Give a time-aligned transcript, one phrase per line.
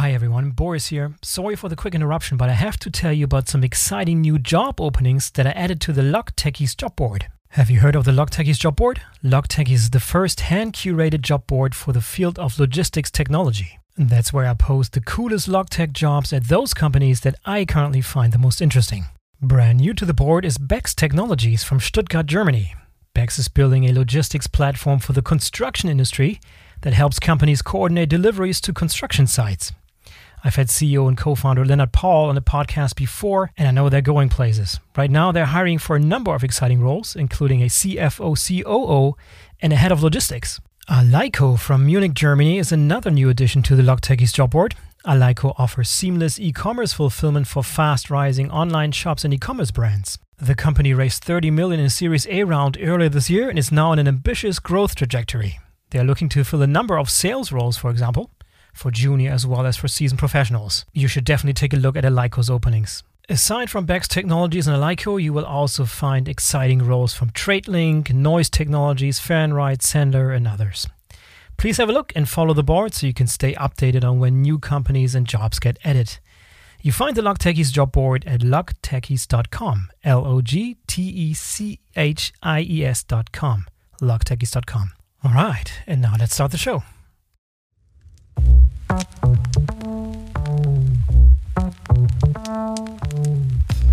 [0.00, 1.14] Hi everyone, Boris here.
[1.20, 4.38] Sorry for the quick interruption, but I have to tell you about some exciting new
[4.38, 7.26] job openings that I added to the Logtechies job board.
[7.50, 9.02] Have you heard of the Logtechies job board?
[9.22, 13.78] Logtechies is the first hand curated job board for the field of logistics technology.
[13.94, 18.00] That's where I post the coolest log tech jobs at those companies that I currently
[18.00, 19.04] find the most interesting.
[19.42, 22.74] Brand new to the board is Bex Technologies from Stuttgart, Germany.
[23.12, 26.40] Bex is building a logistics platform for the construction industry
[26.80, 29.72] that helps companies coordinate deliveries to construction sites.
[30.42, 33.88] I've had CEO and co founder Leonard Paul on the podcast before, and I know
[33.88, 34.80] they're going places.
[34.96, 39.16] Right now, they're hiring for a number of exciting roles, including a CFO, COO,
[39.60, 40.60] and a head of logistics.
[40.88, 44.74] Alaiko from Munich, Germany is another new addition to the Logtechies job board.
[45.06, 50.18] Alaiko offers seamless e commerce fulfillment for fast rising online shops and e commerce brands.
[50.38, 53.70] The company raised 30 million in a Series A round earlier this year and is
[53.70, 55.60] now on an ambitious growth trajectory.
[55.90, 58.30] They are looking to fill a number of sales roles, for example,
[58.72, 60.84] for junior as well as for seasoned professionals.
[60.92, 63.02] You should definitely take a look at Alaiko's openings.
[63.28, 68.50] Aside from Bex Technologies and Aleiko, you will also find exciting roles from TradeLink, Noise
[68.50, 70.88] Technologies, Fernride, Sennder, and others.
[71.56, 74.42] Please have a look and follow the board so you can stay updated on when
[74.42, 76.18] new companies and jobs get added.
[76.82, 82.32] You find the Logtechies job board at logtechies.com, L O G T E C H
[82.42, 83.66] I E S.com,
[84.00, 84.92] logtechies.com.
[85.22, 86.82] All right, and now let's start the show.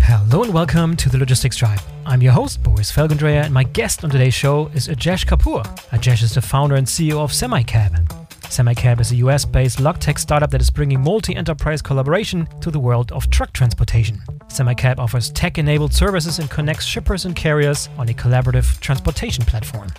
[0.02, 1.78] Hello and welcome to the Logistics Tribe.
[2.04, 5.62] I'm your host, Boris Felgendreher, and my guest on today's show is Ajesh Kapoor.
[5.90, 8.08] Ajesh is the founder and CEO of SemiCab.
[8.46, 12.72] SemiCab is a US based log tech startup that is bringing multi enterprise collaboration to
[12.72, 14.20] the world of truck transportation.
[14.48, 19.90] SemiCab offers tech enabled services and connects shippers and carriers on a collaborative transportation platform.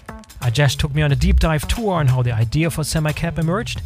[0.42, 3.82] Ajesh took me on a deep dive tour on how the idea for SemiCab emerged,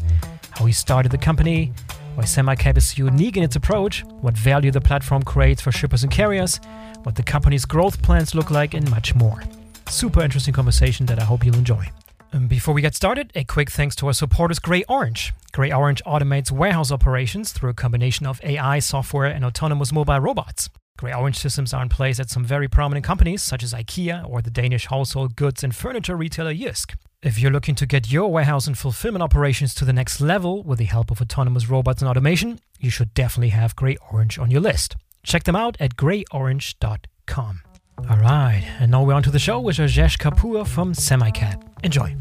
[0.54, 1.73] how he started the company,
[2.16, 6.12] why SemiCab is unique in its approach, what value the platform creates for shippers and
[6.12, 6.59] carriers,
[7.04, 9.44] what the company's growth plans look like, and much more.
[9.90, 11.90] Super interesting conversation that I hope you'll enjoy.
[12.31, 15.31] And before we get started, a quick thanks to our supporters GreyOrange.
[15.52, 20.70] Grey Orange automates warehouse operations through a combination of AI software and autonomous mobile robots.
[21.00, 24.50] GreyOrange systems are in place at some very prominent companies such as IKEA or the
[24.50, 26.96] Danish household goods and furniture retailer Jysk.
[27.23, 30.78] If you're looking to get your warehouse and fulfillment operations to the next level with
[30.78, 34.59] the help of autonomous robots and automation, you should definitely have Grey Orange on your
[34.59, 34.97] list.
[35.23, 37.61] Check them out at greyorange.com.
[38.09, 41.63] All right, and now we're on to the show with Ajesh Kapoor from SemiCab.
[41.85, 42.13] Enjoy.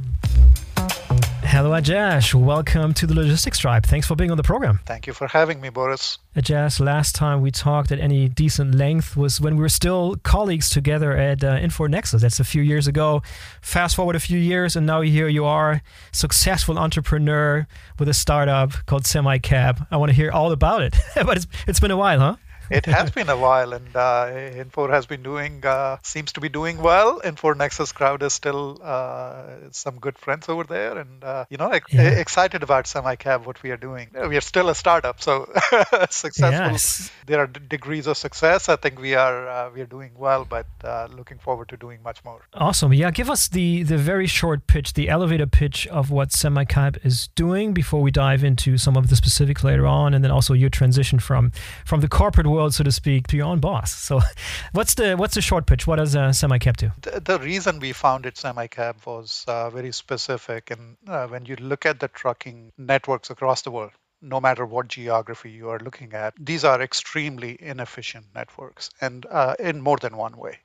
[1.53, 2.33] Hello, Ajesh.
[2.33, 3.85] Welcome to the Logistics Tribe.
[3.85, 4.81] Thanks for being on the program.
[4.87, 6.19] Thank you for having me, Boris.
[6.35, 10.71] Ajesh, last time we talked at any decent length was when we were still colleagues
[10.71, 11.59] together at uh,
[11.89, 12.23] Nexus.
[12.23, 13.23] That's a few years ago.
[13.61, 17.67] Fast forward a few years, and now here you are, successful entrepreneur
[17.99, 19.87] with a startup called SemiCab.
[19.91, 20.97] I want to hear all about it.
[21.15, 22.37] but it's, it's been a while, huh?
[22.71, 26.49] It has been a while, and uh, Infor has been doing, uh, seems to be
[26.49, 27.21] doing well.
[27.21, 31.71] Infor Nexus Crowd is still uh, some good friends over there, and uh, you know,
[31.71, 32.03] ex- yeah.
[32.03, 34.09] excited about SemiCab, what we are doing.
[34.29, 35.51] We are still a startup, so
[36.11, 36.73] successful.
[36.73, 37.11] Yes.
[37.27, 38.69] There are d- degrees of success.
[38.69, 42.03] I think we are uh, we are doing well, but uh, looking forward to doing
[42.03, 42.43] much more.
[42.55, 42.93] Awesome.
[42.93, 47.29] Yeah, give us the the very short pitch, the elevator pitch of what SemiCab is
[47.35, 50.71] doing before we dive into some of the specifics later on, and then also your
[50.71, 51.53] transition from
[51.85, 53.93] from the corporate world world, so to speak, to your own boss.
[53.93, 54.21] So,
[54.73, 55.87] what's the what's the short pitch?
[55.87, 56.91] What does uh, SemiCab do?
[57.03, 61.87] The, the reason we founded SemiCab was uh, very specific, and uh, when you look
[61.87, 66.35] at the trucking networks across the world, no matter what geography you are looking at,
[66.39, 70.59] these are extremely inefficient networks, and uh, in more than one way.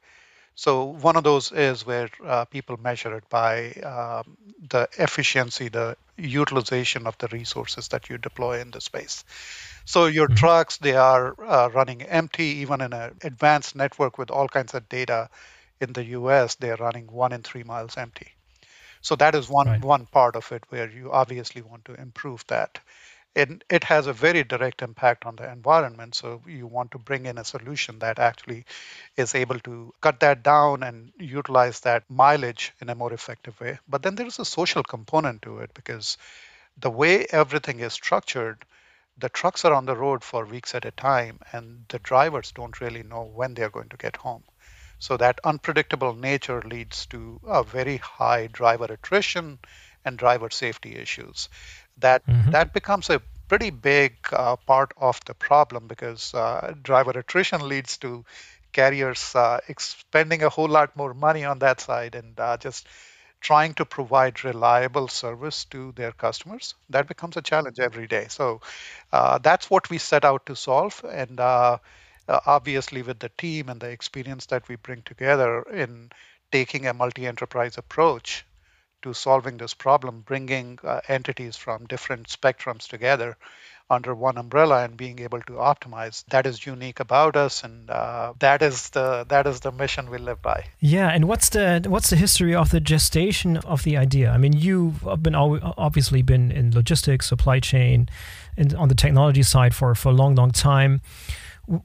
[0.57, 4.35] So one of those is where uh, people measure it by um,
[4.69, 9.23] the efficiency, the utilization of the resources that you deploy in the space.
[9.85, 10.35] So your mm-hmm.
[10.37, 14.89] trucks, they are uh, running empty, even in an advanced network with all kinds of
[14.89, 15.29] data.
[15.79, 18.33] In the U.S., they are running one in three miles empty.
[19.01, 19.85] So that is one right.
[19.85, 22.79] one part of it where you obviously want to improve that.
[23.37, 26.15] It has a very direct impact on the environment.
[26.15, 28.65] So you want to bring in a solution that actually
[29.15, 33.79] is able to cut that down and utilize that mileage in a more effective way.
[33.87, 36.17] But then there is a social component to it because
[36.77, 38.65] the way everything is structured,
[39.17, 42.81] the trucks are on the road for weeks at a time, and the drivers don't
[42.81, 44.43] really know when they're going to get home.
[44.99, 49.59] So that unpredictable nature leads to a very high driver attrition
[50.05, 51.49] and driver safety issues.
[51.99, 52.51] That mm-hmm.
[52.51, 57.97] that becomes a pretty big uh, part of the problem because uh, driver attrition leads
[57.97, 58.25] to
[58.73, 62.87] carriers uh, expending a whole lot more money on that side and uh, just
[63.39, 68.25] trying to provide reliable service to their customers, that becomes a challenge every day.
[68.29, 68.61] So
[69.13, 71.03] uh, that's what we set out to solve.
[71.07, 71.77] And uh,
[72.27, 76.11] obviously, with the team and the experience that we bring together in
[76.51, 78.45] taking a multi enterprise approach
[79.07, 83.37] to solving this problem, bringing uh, entities from different spectrums together
[83.89, 88.33] under one umbrella and being able to optimize that is unique about us and uh,
[88.39, 90.65] that is the that is the mission we live by.
[90.81, 94.31] Yeah and what's the what's the history of the gestation of the idea?
[94.31, 98.09] I mean you've been obviously been in logistics supply chain
[98.57, 100.99] and on the technology side for for a long long time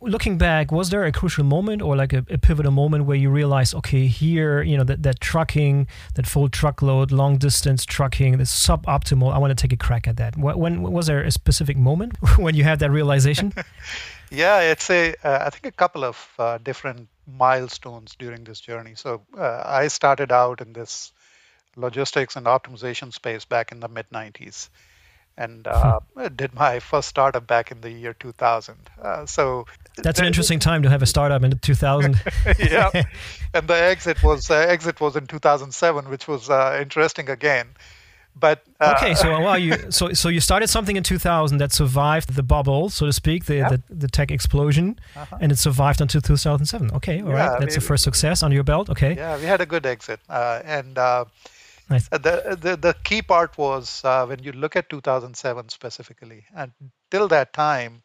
[0.00, 3.31] looking back, was there a crucial moment or like a, a, pivotal moment where you
[3.31, 8.55] realized, okay, here, you know, that, that trucking, that full truckload, long distance trucking, this
[8.55, 10.37] suboptimal, I want to take a crack at that.
[10.37, 13.52] When, was there a specific moment when you had that realization?
[14.31, 18.94] yeah, it's a, uh, I think a couple of uh, different milestones during this journey.
[18.94, 21.12] So uh, I started out in this
[21.75, 24.69] logistics and optimization space back in the mid 90s
[25.43, 26.00] and uh,
[26.37, 28.77] did my first startup back in the year 2000.
[29.00, 29.67] Uh, so
[29.99, 32.21] that's an interesting time to have a startup in 2000.
[32.59, 32.91] yeah,
[33.53, 37.69] and the exit was uh, exit was in 2007, which was uh, interesting again.
[38.35, 42.35] But uh, okay, so well, you so so you started something in 2000 that survived
[42.35, 45.37] the bubble, so to speak, the the, the, tech explosion, uh-huh.
[45.41, 46.93] and it survived until 2007.
[46.93, 48.89] Okay, all yeah, right, that's the first success under your belt.
[48.89, 49.17] Okay.
[49.17, 50.97] Yeah, we had a good exit, and
[51.90, 52.08] Nice.
[52.11, 56.73] Uh, the, the, the key part was uh, when you look at 2007 specifically, and
[57.11, 58.02] till that time,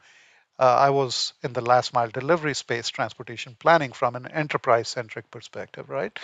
[0.59, 5.29] uh, I was in the last mile delivery space, transportation planning from an enterprise centric
[5.31, 6.17] perspective, right?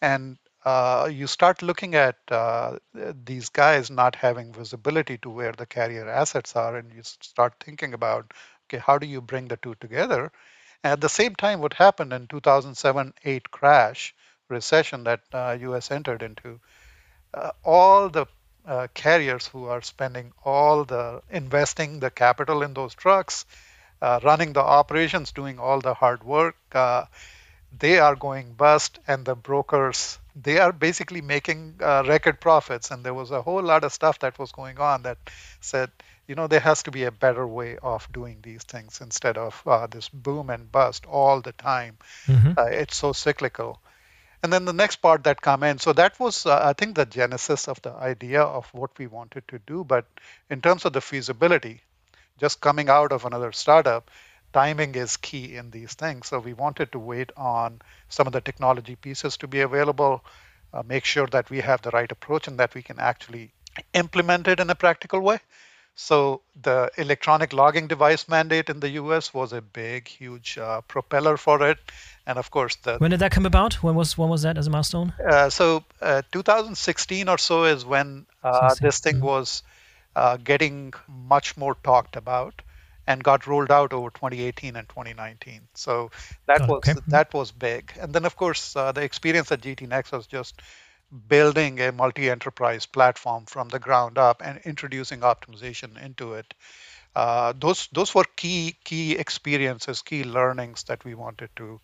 [0.00, 2.78] And uh, you start looking at uh,
[3.24, 7.94] these guys not having visibility to where the carrier assets are, and you start thinking
[7.94, 8.32] about,
[8.66, 10.30] okay, how do you bring the two together?
[10.84, 14.14] And at the same time, what happened in 2007-8 crash
[14.48, 15.90] recession that uh, U.S.
[15.90, 16.60] entered into,
[17.34, 18.26] uh, all the
[18.66, 23.44] uh, carriers who are spending all the investing the capital in those trucks,
[24.00, 27.04] uh, running the operations, doing all the hard work, uh,
[27.78, 32.90] they are going bust, and the brokers they are basically making uh, record profits.
[32.90, 35.18] And there was a whole lot of stuff that was going on that
[35.60, 35.90] said,
[36.26, 39.62] you know, there has to be a better way of doing these things instead of
[39.66, 41.98] uh, this boom and bust all the time.
[42.26, 42.52] Mm-hmm.
[42.72, 43.80] it's so cyclical
[44.42, 45.78] and then the next part that come in.
[45.78, 49.46] So that was uh, i think the genesis of the idea of what we wanted
[49.48, 49.84] to do.
[49.84, 50.06] But
[50.50, 51.80] in terms of the feasibility
[52.38, 54.10] just coming out of another startup
[54.52, 56.28] timing is key in these things.
[56.28, 60.24] So we wanted to wait on some of the technology pieces to be available
[60.72, 63.52] uh, make sure that we have the right approach and that we can actually
[63.94, 65.38] implement it in a practical way
[65.94, 71.36] so the electronic logging device mandate in the US was a big, huge uh, propeller
[71.36, 71.78] for it.
[72.26, 73.74] And of course, the when did that come about?
[73.82, 75.12] When was when was that as a milestone?
[75.24, 79.26] Uh, so uh, 2016 or so is when uh, this thing mm-hmm.
[79.26, 79.62] was
[80.16, 82.62] uh, getting much more talked about
[83.06, 85.62] and got rolled out over 2018 and 2019.
[85.74, 86.10] So
[86.46, 87.00] that oh, was okay.
[87.08, 87.92] that was big.
[88.00, 90.62] And then of course uh, the experience at GT Nexus was just
[91.28, 96.54] building a multi-enterprise platform from the ground up and introducing optimization into it.
[97.14, 101.80] Uh, those those were key key experiences, key learnings that we wanted to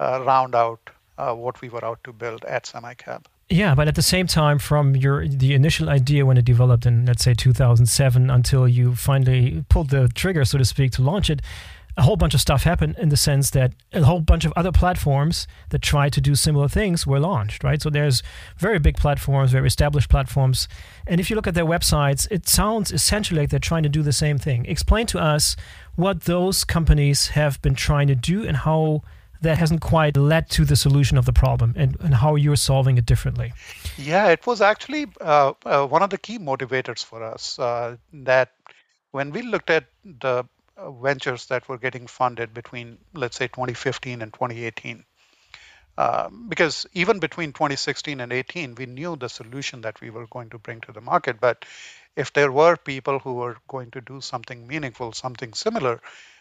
[0.00, 0.80] uh, round out
[1.18, 3.24] uh, what we were out to build at SemiCab.
[3.50, 7.04] Yeah, but at the same time, from your the initial idea when it developed in
[7.04, 11.42] let's say 2007 until you finally pulled the trigger, so to speak, to launch it,
[11.96, 14.72] a whole bunch of stuff happened in the sense that a whole bunch of other
[14.72, 17.82] platforms that try to do similar things were launched, right?
[17.82, 18.22] So there's
[18.56, 20.68] very big platforms, very established platforms.
[21.06, 24.02] And if you look at their websites, it sounds essentially like they're trying to do
[24.02, 24.64] the same thing.
[24.66, 25.54] Explain to us
[25.96, 29.02] what those companies have been trying to do and how
[29.42, 32.96] that hasn't quite led to the solution of the problem and, and how you're solving
[32.96, 33.52] it differently.
[33.98, 38.52] Yeah, it was actually uh, uh, one of the key motivators for us uh, that
[39.10, 40.44] when we looked at the
[40.78, 45.04] ventures that were getting funded between, let's say, 2015 and 2018.
[45.98, 50.48] Uh, because even between 2016 and 18, we knew the solution that we were going
[50.50, 51.38] to bring to the market.
[51.38, 51.64] But
[52.16, 56.00] if there were people who were going to do something meaningful, something similar,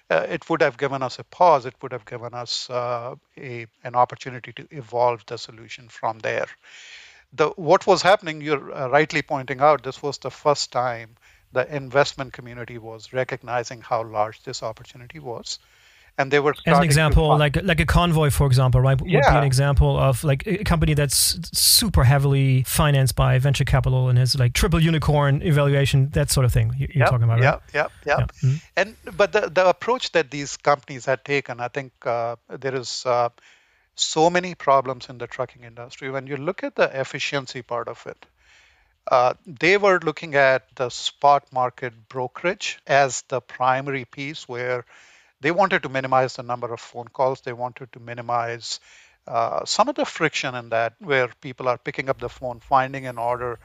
[0.10, 1.66] uh, it would have given us a pause.
[1.66, 6.48] It would have given us uh, a, an opportunity to evolve the solution from there.
[7.34, 11.16] The, what was happening, you're uh, rightly pointing out, this was the first time
[11.54, 15.60] the investment community was recognizing how large this opportunity was.
[16.18, 19.32] And they were as an example like like a convoy for example right would yeah.
[19.32, 24.20] be an example of like a company that's super heavily financed by venture capital and
[24.20, 27.60] has like triple unicorn evaluation that sort of thing you're yep, talking about right?
[27.74, 28.26] Yeah yeah.
[28.44, 32.76] Yeah and but the, the approach that these companies had taken i think uh, there
[32.76, 33.30] is uh,
[33.96, 36.10] so many problems in the trucking industry.
[36.10, 38.26] When you look at the efficiency part of it,
[39.10, 44.86] uh, they were looking at the spot market brokerage as the primary piece where
[45.42, 47.42] they wanted to minimize the number of phone calls.
[47.42, 48.80] They wanted to minimize
[49.28, 53.08] uh, some of the friction in that, where people are picking up the phone, finding
[53.08, 53.60] an order,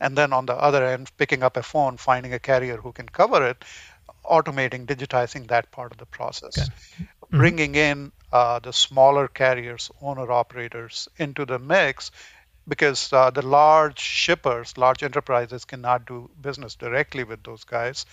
[0.00, 3.08] and then on the other end, picking up a phone, finding a carrier who can
[3.08, 3.64] cover it,
[4.24, 6.58] automating, digitizing that part of the process.
[6.58, 6.68] Okay.
[6.68, 7.38] Mm-hmm.
[7.38, 12.10] Bringing in uh, the smaller carriers, owner operators into the mix
[12.68, 18.06] because uh, the large shippers, large enterprises cannot do business directly with those guys.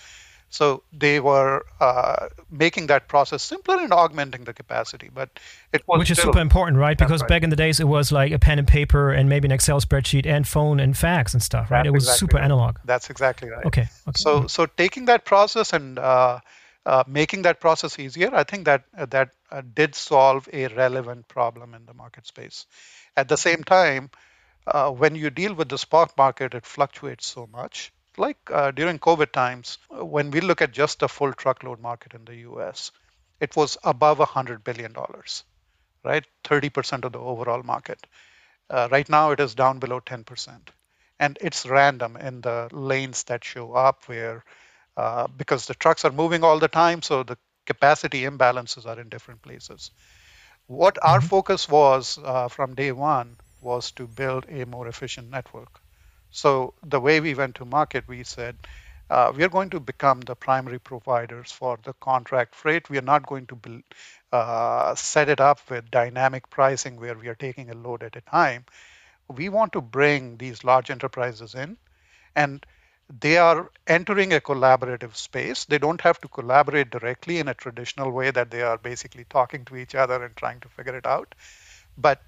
[0.54, 5.28] So they were uh, making that process simpler and augmenting the capacity, but
[5.72, 6.96] it was which is super important, right?
[6.96, 7.28] Because right.
[7.28, 9.80] back in the days it was like a pen and paper and maybe an Excel
[9.80, 11.78] spreadsheet and phone and fax and stuff, right?
[11.78, 12.44] That's it was exactly super right.
[12.44, 12.76] analog.
[12.84, 13.66] That's exactly right.
[13.66, 13.88] Okay.
[14.06, 14.12] okay.
[14.14, 14.46] So mm-hmm.
[14.46, 16.38] so taking that process and uh,
[16.86, 21.26] uh, making that process easier, I think that uh, that uh, did solve a relevant
[21.26, 22.66] problem in the market space.
[23.16, 24.10] At the same time,
[24.66, 27.92] uh, when you deal with the spot market, it fluctuates so much.
[28.16, 32.14] Like uh, during COVID times, uh, when we look at just the full truckload market
[32.14, 32.92] in the US,
[33.40, 34.94] it was above $100 billion,
[36.04, 36.24] right?
[36.44, 38.06] 30% of the overall market.
[38.70, 40.68] Uh, right now, it is down below 10%.
[41.20, 44.44] And it's random in the lanes that show up where,
[44.96, 49.08] uh, because the trucks are moving all the time, so the capacity imbalances are in
[49.08, 49.90] different places.
[50.66, 51.28] What our mm-hmm.
[51.28, 55.80] focus was uh, from day one was to build a more efficient network.
[56.30, 58.56] So the way we went to market, we said,
[59.10, 62.90] uh, we are going to become the primary providers for the contract freight.
[62.90, 63.82] We are not going to build,
[64.32, 68.20] uh, set it up with dynamic pricing where we are taking a load at a
[68.22, 68.64] time.
[69.28, 71.76] We want to bring these large enterprises in,
[72.34, 72.64] and
[73.20, 75.66] they are entering a collaborative space.
[75.66, 79.64] They don't have to collaborate directly in a traditional way that they are basically talking
[79.66, 81.34] to each other and trying to figure it out.
[81.98, 82.22] But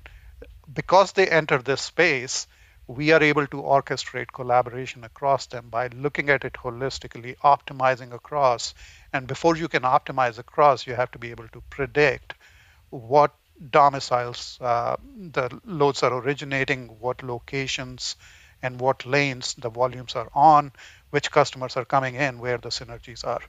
[0.73, 2.47] because they enter this space,
[2.87, 8.75] we are able to orchestrate collaboration across them by looking at it holistically, optimizing across.
[9.13, 12.35] And before you can optimize across, you have to be able to predict
[12.91, 13.35] what
[13.71, 18.17] domiciles uh, the loads are originating, what locations
[18.63, 20.73] and what lanes the volumes are on,
[21.11, 23.41] which customers are coming in, where the synergies are.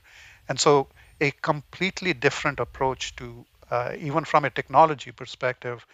[0.48, 0.88] And so,
[1.20, 5.86] a completely different approach to, uh, even from a technology perspective,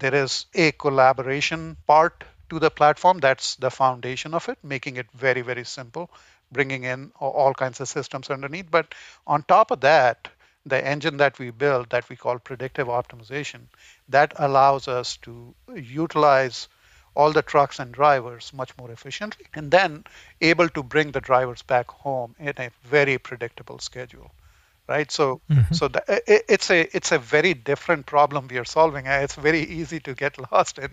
[0.00, 3.18] there is a collaboration part to the platform.
[3.18, 6.10] That's the foundation of it, making it very, very simple,
[6.50, 8.70] bringing in all kinds of systems underneath.
[8.70, 8.94] But
[9.26, 10.28] on top of that,
[10.66, 13.62] the engine that we build that we call predictive optimization,
[14.08, 16.68] that allows us to utilize
[17.14, 20.04] all the trucks and drivers much more efficiently and then
[20.40, 24.30] able to bring the drivers back home in a very predictable schedule
[24.90, 25.10] right?
[25.10, 25.72] So, mm-hmm.
[25.72, 29.06] so the, it, it's a it's a very different problem we are solving.
[29.06, 30.90] It's very easy to get lost in.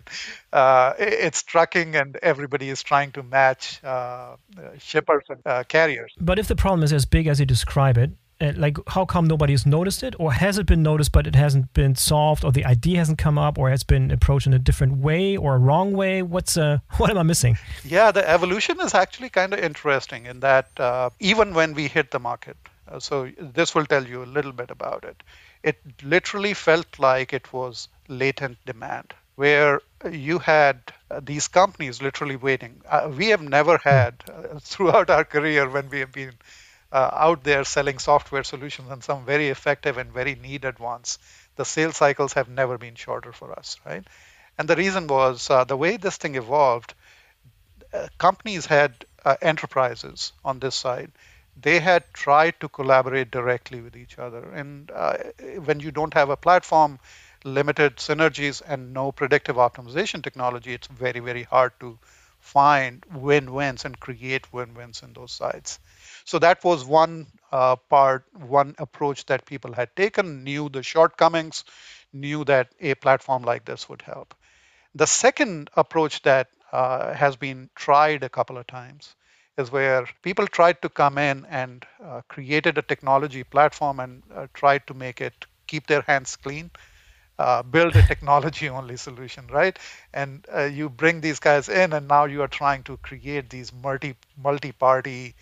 [0.53, 4.35] Uh, it's trucking, and everybody is trying to match uh,
[4.77, 6.13] shippers and uh, carriers.
[6.19, 9.25] But if the problem is as big as you describe it, uh, like how come
[9.25, 12.65] nobody's noticed it or has it been noticed but it hasn't been solved or the
[12.65, 15.93] idea hasn't come up or has been approached in a different way or a wrong
[15.93, 20.27] way what's uh what am i missing yeah the evolution is actually kind of interesting
[20.27, 22.57] in that uh, even when we hit the market
[22.89, 25.21] uh, so this will tell you a little bit about it.
[25.63, 32.35] It literally felt like it was latent demand, where you had uh, these companies literally
[32.35, 32.81] waiting.
[32.87, 36.33] Uh, we have never had uh, throughout our career when we have been
[36.91, 41.19] uh, out there selling software solutions and some very effective and very needed ones.
[41.55, 44.05] The sales cycles have never been shorter for us, right?
[44.57, 46.93] And the reason was uh, the way this thing evolved.
[48.17, 49.05] companies had
[49.41, 51.11] enterprises on this side
[51.59, 54.43] they had tried to collaborate directly with each other.
[54.51, 55.17] And uh,
[55.65, 56.99] when you don't have a platform,
[57.43, 61.97] limited synergies, and no predictive optimization technology, it's very, very hard to
[62.39, 65.79] find win wins and create win wins in those sites.
[66.25, 71.63] So that was one uh, part, one approach that people had taken, knew the shortcomings,
[72.13, 74.35] knew that a platform like this would help.
[74.95, 79.15] The second approach that uh, has been tried a couple of times
[79.57, 84.47] is where people tried to come in and uh, created a technology platform and uh,
[84.53, 86.71] tried to make it keep their hands clean
[87.39, 89.77] uh, build a technology only solution right?
[90.13, 93.73] And uh, you bring these guys in and now you are trying to create these
[93.73, 95.35] multi multi party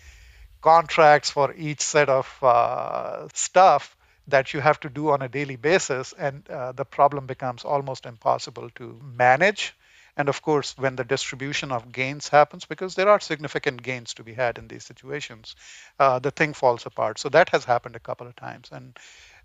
[0.62, 3.96] contracts for each set of uh, stuff
[4.28, 6.12] that you have to do on a daily basis.
[6.18, 9.74] And uh, the problem becomes almost impossible to manage
[10.16, 14.24] and of course, when the distribution of gains happens, because there are significant gains to
[14.24, 15.56] be had in these situations,
[15.98, 17.18] uh, the thing falls apart.
[17.18, 18.68] So that has happened a couple of times.
[18.72, 18.98] And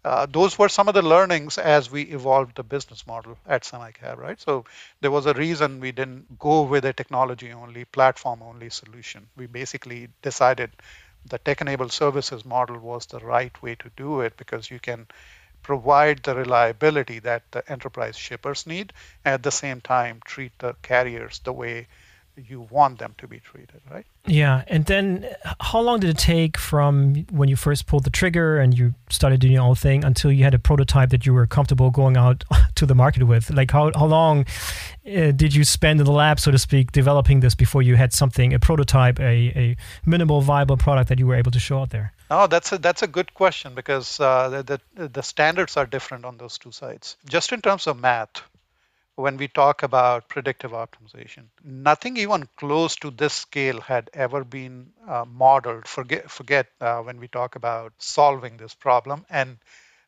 [0.03, 4.17] uh, those were some of the learnings as we evolved the business model at SemiCab,
[4.17, 4.39] right?
[4.39, 4.65] So
[5.01, 9.27] there was a reason we didn't go with a technology only, platform only solution.
[9.37, 10.71] We basically decided
[11.25, 15.07] the tech enabled services model was the right way to do it because you can
[15.63, 18.91] provide the reliability that the enterprise shippers need
[19.23, 21.87] at the same time treat the carriers the way
[22.35, 24.05] you want them to be treated, right?
[24.25, 24.63] Yeah.
[24.67, 25.27] And then
[25.59, 29.39] how long did it take from when you first pulled the trigger and you started
[29.41, 32.43] doing your own thing until you had a prototype that you were comfortable going out
[32.75, 33.49] to the market with?
[33.49, 34.45] Like, how, how long
[35.05, 38.13] uh, did you spend in the lab, so to speak, developing this before you had
[38.13, 41.89] something, a prototype, a, a minimal viable product that you were able to show out
[41.89, 42.13] there?
[42.29, 46.23] Oh, that's a, that's a good question because uh, the, the, the standards are different
[46.23, 47.17] on those two sides.
[47.27, 48.41] Just in terms of math,
[49.15, 51.45] when we talk about predictive optimization.
[51.63, 55.87] Nothing even close to this scale had ever been uh, modeled.
[55.87, 59.57] Forget, forget uh, when we talk about solving this problem and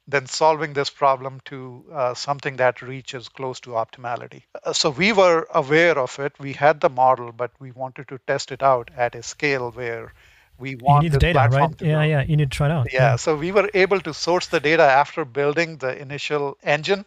[0.07, 4.43] then solving this problem to uh, something that reaches close to optimality.
[4.63, 6.33] Uh, so we were aware of it.
[6.39, 10.13] We had the model, but we wanted to test it out at a scale where
[10.59, 11.81] we want you need the data, right?
[11.81, 12.23] yeah, yeah.
[12.23, 12.87] You need to try it out.
[12.91, 13.15] Yeah, yeah.
[13.15, 17.05] So we were able to source the data after building the initial engine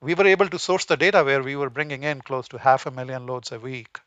[0.00, 2.86] we were able to source the data where we were bringing in close to half
[2.86, 3.98] a million loads a week.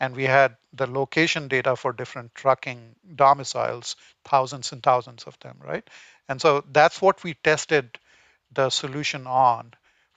[0.00, 5.58] And we had the location data for different trucking domiciles, thousands and thousands of them,
[5.64, 5.88] right?
[6.28, 7.98] And so that's what we tested
[8.52, 9.72] the solution on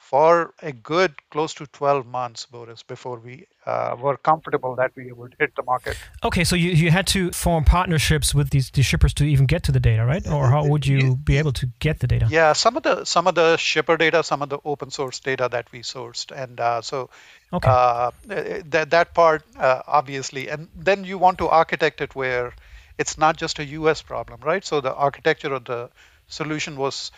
[0.09, 5.11] for a good close to 12 months, Boris, before we uh, were comfortable that we
[5.11, 5.95] would hit the market.
[6.23, 9.61] Okay, so you, you had to form partnerships with these, these shippers to even get
[9.65, 10.27] to the data, right?
[10.27, 12.25] Or how would you be able to get the data?
[12.27, 15.47] Yeah, some of the some of the shipper data, some of the open source data
[15.51, 17.11] that we sourced, and uh, so
[17.53, 17.69] okay.
[17.69, 22.53] uh, that that part uh, obviously, and then you want to architect it where
[22.97, 24.01] it's not just a U.S.
[24.01, 24.65] problem, right?
[24.65, 25.91] So the architecture of the
[26.29, 27.11] solution was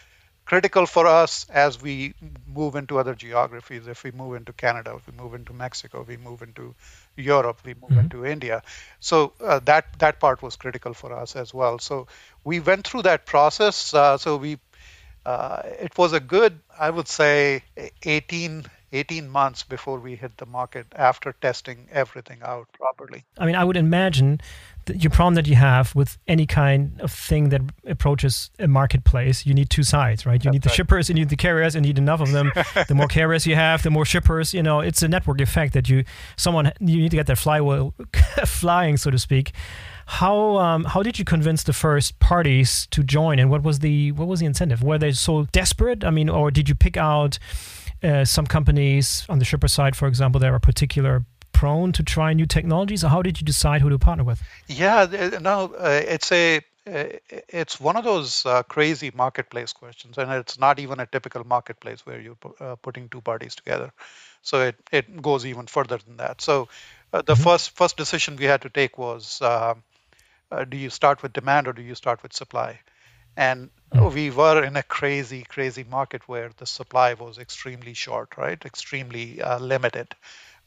[0.45, 2.13] critical for us as we
[2.47, 3.87] move into other geographies.
[3.87, 6.75] If we move into Canada, if we move into Mexico, we move into
[7.15, 7.99] Europe, we move mm-hmm.
[7.99, 8.61] into India.
[8.99, 11.79] So uh, that that part was critical for us as well.
[11.79, 12.07] So
[12.43, 13.93] we went through that process.
[13.93, 14.59] Uh, so we
[15.25, 17.63] uh, it was a good, I would say,
[18.03, 23.23] 18 18 months before we hit the market after testing everything out properly.
[23.37, 24.41] I mean, I would imagine
[24.85, 29.45] that your problem that you have with any kind of thing that approaches a marketplace,
[29.45, 30.43] you need two sides, right?
[30.43, 30.75] You That's need the right.
[30.75, 32.51] shippers, you need the carriers, and you need enough of them.
[32.87, 34.53] the more carriers you have, the more shippers.
[34.53, 36.03] You know, it's a network effect that you
[36.35, 37.93] someone you need to get that flywheel
[38.45, 39.53] flying, so to speak.
[40.07, 44.11] How um, how did you convince the first parties to join, and what was the
[44.13, 44.83] what was the incentive?
[44.83, 46.03] Were they so desperate?
[46.03, 47.37] I mean, or did you pick out
[48.03, 52.33] uh, some companies on the shipper side, for example, that are particular prone to try
[52.33, 53.03] new technologies?
[53.03, 54.41] How did you decide who to partner with?
[54.67, 55.05] Yeah,
[55.41, 60.57] no, uh, it's a uh, it's one of those uh, crazy marketplace questions, and it's
[60.57, 63.91] not even a typical marketplace where you're uh, putting two parties together.
[64.41, 66.41] So it, it goes even further than that.
[66.41, 66.69] So
[67.13, 67.43] uh, the mm-hmm.
[67.43, 69.75] first first decision we had to take was: uh,
[70.69, 72.79] do you start with demand or do you start with supply?
[73.37, 74.13] And mm.
[74.13, 78.63] we were in a crazy, crazy market where the supply was extremely short, right?
[78.65, 80.15] Extremely uh, limited.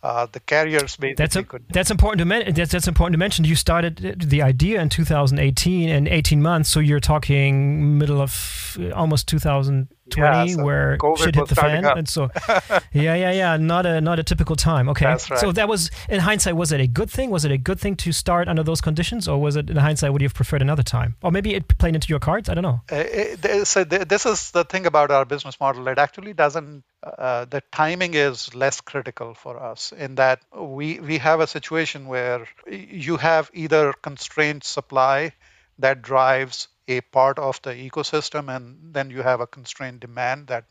[0.03, 3.47] Uh, the carriers basically that's, a, that's important to men- that's, that's important to mention.
[3.47, 9.29] You started the idea in 2018 and 18 months, so you're talking middle of almost
[9.29, 11.97] 2000 20 yeah, so where COVID shit hit the fan up.
[11.97, 12.31] and so
[12.93, 15.07] yeah yeah yeah not a not a typical time okay?
[15.07, 15.21] Right.
[15.21, 17.31] so that was in hindsight was it a good thing?
[17.31, 20.13] Was it a good thing to start under those conditions or was it in hindsight
[20.13, 21.17] would you have preferred another time?
[21.23, 22.49] Or maybe it played into your cards?
[22.49, 22.81] I don't know.
[22.91, 25.89] Uh, it, so this is the thing about our business model.
[25.89, 31.19] It actually doesn't uh, the timing is less critical for us in that we we
[31.19, 35.33] have a situation where you have either constrained supply
[35.79, 40.65] that drives a part of the ecosystem and then you have a constrained demand that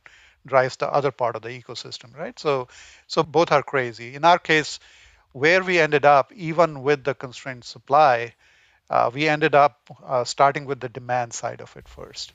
[0.46, 2.38] drives the other part of the ecosystem right?
[2.40, 2.68] So
[3.08, 4.16] so both are crazy.
[4.16, 4.80] In our case
[5.32, 8.34] where we ended up even with the constrained supply
[8.90, 12.34] uh, we ended up uh, starting with the demand side of it first.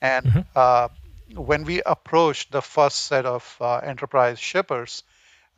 [0.00, 0.40] And mm-hmm.
[0.54, 0.88] uh,
[1.34, 5.02] when we approached the first set of uh, enterprise shippers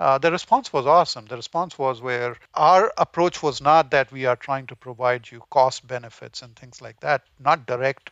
[0.01, 1.27] uh, the response was awesome.
[1.27, 5.43] The response was where our approach was not that we are trying to provide you
[5.51, 8.11] cost benefits and things like that, not direct,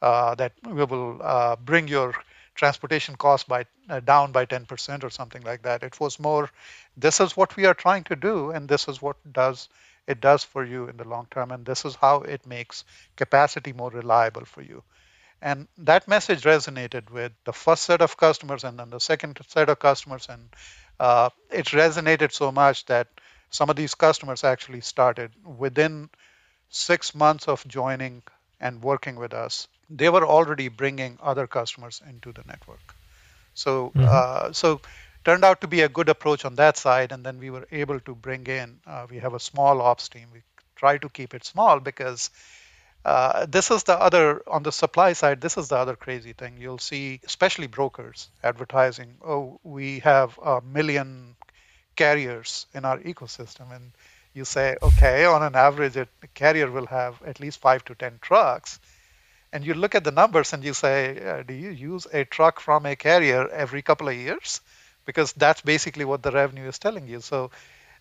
[0.00, 2.14] uh, that we will uh, bring your
[2.54, 5.82] transportation cost by uh, down by 10% or something like that.
[5.82, 6.48] It was more,
[6.96, 9.68] this is what we are trying to do, and this is what does
[10.06, 12.84] it does for you in the long term, and this is how it makes
[13.16, 14.84] capacity more reliable for you.
[15.44, 19.68] And that message resonated with the first set of customers and then the second set
[19.68, 20.48] of customers and
[21.00, 23.08] uh, it resonated so much that
[23.50, 26.10] some of these customers actually started within
[26.70, 28.22] six months of joining
[28.60, 32.94] and working with us, they were already bringing other customers into the network.
[33.54, 34.06] So, mm-hmm.
[34.08, 34.80] uh, so
[35.24, 37.12] turned out to be a good approach on that side.
[37.12, 38.80] And then we were able to bring in.
[38.86, 40.28] Uh, we have a small ops team.
[40.32, 40.42] We
[40.74, 42.30] try to keep it small because
[43.04, 45.40] uh, this is the other on the supply side.
[45.40, 46.56] This is the other crazy thing.
[46.58, 49.14] You'll see, especially brokers advertising.
[49.24, 51.36] Oh, we have a million
[51.96, 53.92] carriers in our ecosystem, and
[54.32, 58.18] you say, okay, on an average, a carrier will have at least five to ten
[58.20, 58.80] trucks.
[59.52, 62.86] And you look at the numbers and you say, do you use a truck from
[62.86, 64.60] a carrier every couple of years?
[65.04, 67.20] Because that's basically what the revenue is telling you.
[67.20, 67.52] So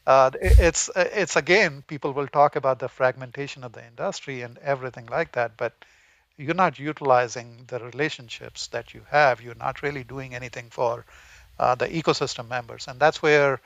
[0.06, 5.06] uh, it's it's again, people will talk about the fragmentation of the industry and everything
[5.08, 5.74] like that, but
[6.38, 9.42] you're not utilizing the relationships that you have.
[9.42, 11.06] You're not really doing anything for
[11.60, 13.62] uh, the ecosystem members, and that's where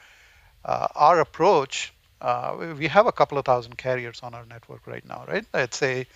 [0.65, 1.93] uh, our approach.
[2.21, 5.45] Uh, we have a couple of thousand carriers on our network right now, right?
[5.53, 6.07] It's a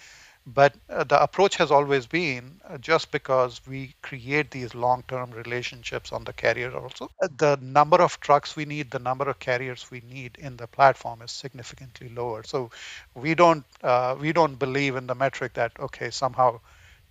[0.46, 5.32] but uh, the approach has always been uh, just because we create these long term
[5.32, 9.40] relationships on the carrier also, uh, the number of trucks we need, the number of
[9.40, 12.44] carriers we need in the platform is significantly lower.
[12.44, 12.72] So
[13.14, 16.60] we don't uh, we don't believe in the metric that okay somehow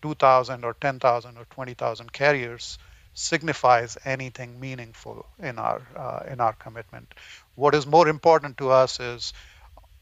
[0.03, 2.79] 2,000 or 10,000 or 20,000 carriers
[3.15, 7.15] signifies anything meaningful in our uh, in our commitment.
[7.55, 9.33] What is more important to us is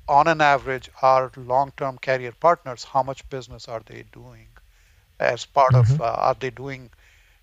[0.09, 4.49] on an average, our long-term carrier partners, how much business are they doing
[5.21, 5.95] as part mm-hmm.
[5.95, 6.91] of, uh, are they doing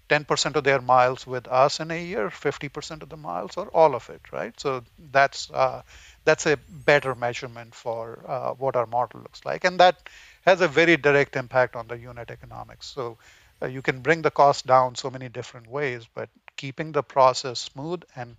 [0.10, 3.95] 10% of their miles with us in a year, 50% of the miles, or all
[3.95, 4.60] of it, right?
[4.60, 5.82] So that's uh,
[6.25, 10.10] that's a better measurement for uh, what our model looks like, and that
[10.45, 12.88] has a very direct impact on the unit economics.
[12.88, 13.17] So
[13.62, 17.60] uh, you can bring the cost down so many different ways, but keeping the process
[17.60, 18.36] smooth and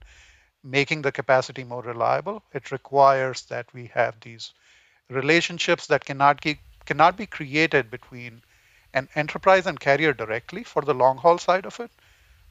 [0.66, 4.52] making the capacity more reliable, it requires that we have these
[5.08, 6.44] relationships that cannot,
[6.84, 8.42] cannot be created between
[8.94, 11.90] an enterprise and carrier directly for the long haul side of it,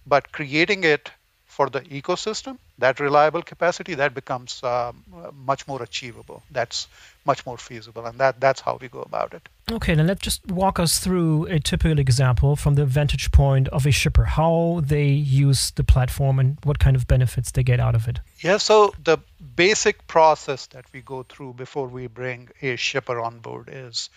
[0.08, 1.12] but creating it
[1.56, 6.44] for the ecosystem, that reliable capacity, that becomes um, much more achievable.
[6.52, 6.88] That's
[7.26, 9.48] much more feasible, and that that's how we go about it.
[9.72, 13.86] Okay, then let's just walk us through a typical example from the vantage point of
[13.86, 17.96] a shipper, how they use the platform and what kind of benefits they get out
[17.96, 18.20] of it.
[18.42, 19.18] Yeah, so the
[19.56, 24.10] basic process that we go through before we bring a shipper on board is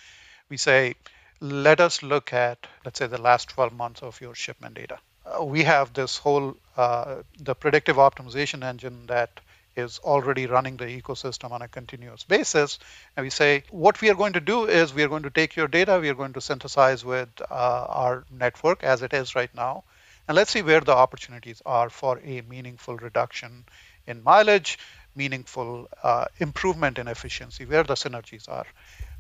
[0.49, 0.97] we say,
[1.41, 4.99] let us look at, let's say, the last 12 months of your shipment data
[5.43, 9.41] we have this whole uh, the predictive optimization engine that
[9.77, 12.79] is already running the ecosystem on a continuous basis.
[13.17, 15.55] And we say, what we are going to do is we are going to take
[15.55, 19.55] your data, we are going to synthesize with uh, our network as it is right
[19.55, 19.85] now,
[20.27, 23.65] and let's see where the opportunities are for a meaningful reduction
[24.07, 24.79] in mileage,
[25.15, 28.67] meaningful uh, improvement in efficiency, where the synergies are.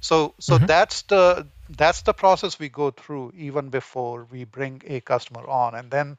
[0.00, 0.66] So, so mm-hmm.
[0.66, 5.74] that's the that's the process we go through even before we bring a customer on,
[5.74, 6.16] and then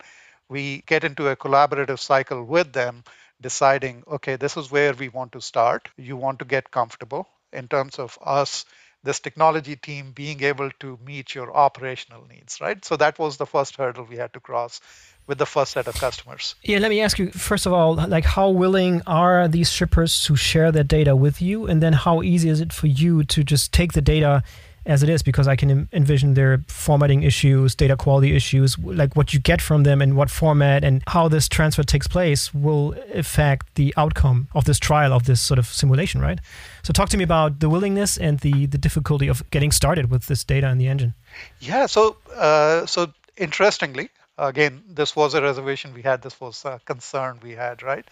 [0.48, 3.04] we get into a collaborative cycle with them,
[3.42, 5.90] deciding, okay, this is where we want to start.
[5.98, 8.66] You want to get comfortable in terms of us
[9.04, 12.84] this technology team being able to meet your operational needs, right?
[12.84, 14.82] So that was the first hurdle we had to cross
[15.30, 16.56] with the first set of customers.
[16.64, 20.36] Yeah, let me ask you first of all, like how willing are these shippers to
[20.36, 23.72] share their data with you, and then how easy is it for you to just
[23.72, 24.44] take the data
[24.88, 25.22] as it is?
[25.22, 29.84] Because I can envision their formatting issues, data quality issues, like what you get from
[29.84, 34.66] them and what format and how this transfer takes place will affect the outcome of
[34.66, 36.40] this trial of this sort of simulation, right?
[36.82, 40.26] So talk to me about the willingness and the the difficulty of getting started with
[40.26, 41.14] this data in the engine.
[41.60, 44.10] Yeah, so uh, so interestingly,
[44.48, 46.22] again, this was a reservation we had.
[46.22, 48.06] This was a concern we had, right?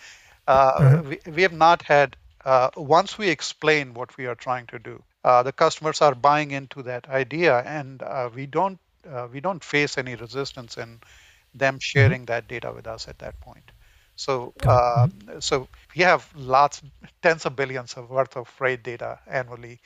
[0.47, 1.09] Uh, mm-hmm.
[1.09, 5.03] we, we have not had, uh, once we explain what we are trying to do,
[5.23, 9.63] uh, the customers are buying into that idea, and uh, we don't uh, we don't
[9.63, 10.99] face any resistance in
[11.53, 11.79] them mm-hmm.
[11.79, 12.25] sharing mm-hmm.
[12.25, 13.71] that data with us at that point.
[14.15, 15.39] So uh, mm-hmm.
[15.39, 16.81] so we have lots,
[17.21, 19.79] tens of billions of worth of freight data annually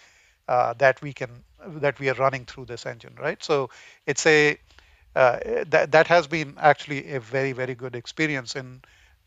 [0.47, 1.29] that we can
[1.65, 3.41] that we are running through this engine, right?
[3.43, 3.69] So
[4.05, 4.57] it's a
[5.15, 8.81] uh, that that has been actually a very very good experience in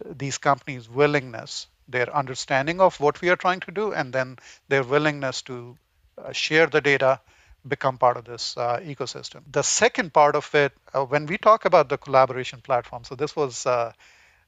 [0.05, 4.37] these companies' willingness, their understanding of what we are trying to do, and then
[4.69, 5.77] their willingness to
[6.19, 7.21] uh, share the data,
[7.69, 9.43] become part of this uh, ecosystem.
[9.51, 13.37] The second part of it, uh, when we talk about the collaboration platform, so this
[13.37, 13.93] was uh,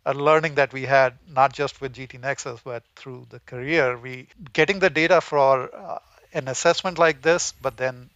[0.06, 3.98] a learning that we had not just with GT Nexus but through the career.
[3.98, 5.70] We getting the data for
[6.32, 8.10] an assessment like this, but then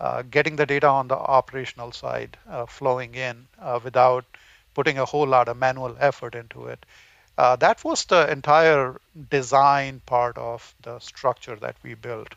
[0.00, 4.24] uh, getting the data on the operational side uh, flowing in uh, without
[4.74, 6.86] putting a whole lot of manual effort into it.
[7.38, 12.34] Uh, that was the entire design part of the structure that we built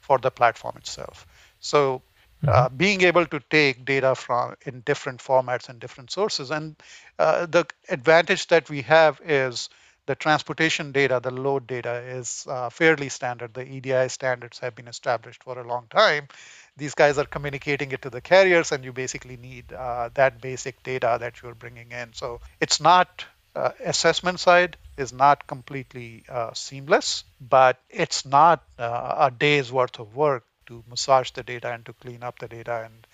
[0.00, 1.26] for the platform itself.
[1.60, 2.02] So
[2.46, 6.76] Uh, being able to take data from in different formats and different sources, and
[7.18, 9.68] uh, the advantage that we have is
[10.06, 13.52] the transportation data, the load data is uh, fairly standard.
[13.54, 16.28] The EDI standards have been established for a long time.
[16.76, 20.82] These guys are communicating it to the carriers, and you basically need uh, that basic
[20.82, 22.12] data that you're bringing in.
[22.12, 29.28] So it's not uh, assessment side is not completely uh, seamless, but it's not uh,
[29.28, 32.82] a day's worth of work to massage the data and to clean up the data
[32.84, 33.06] and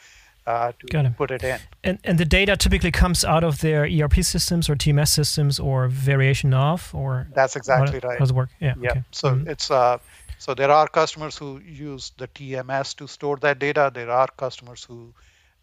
[0.47, 1.17] uh, to it.
[1.17, 1.61] put it in.
[1.85, 5.87] And, and the data typically comes out of their ERP systems or TMS systems or
[5.89, 8.19] variation of, or that's exactly how, right.
[8.19, 8.51] Does it work?
[8.61, 8.75] Yeah.
[8.81, 8.91] Yeah.
[8.91, 9.03] Okay.
[9.13, 9.49] So mm-hmm.
[9.49, 9.99] it's uh,
[10.43, 13.93] so there are customers who use the TMS to store that data.
[13.95, 15.15] There are customers who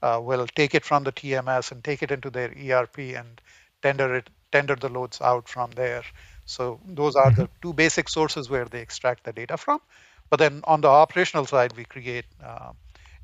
[0.02, 3.42] uh, will take it from the TMS and take it into their ERP and
[3.82, 6.04] tender it tender the loads out from there.
[6.46, 7.42] So those are mm-hmm.
[7.42, 9.82] the two basic sources where they extract the data from.
[10.30, 12.72] But then on the operational side, we create uh,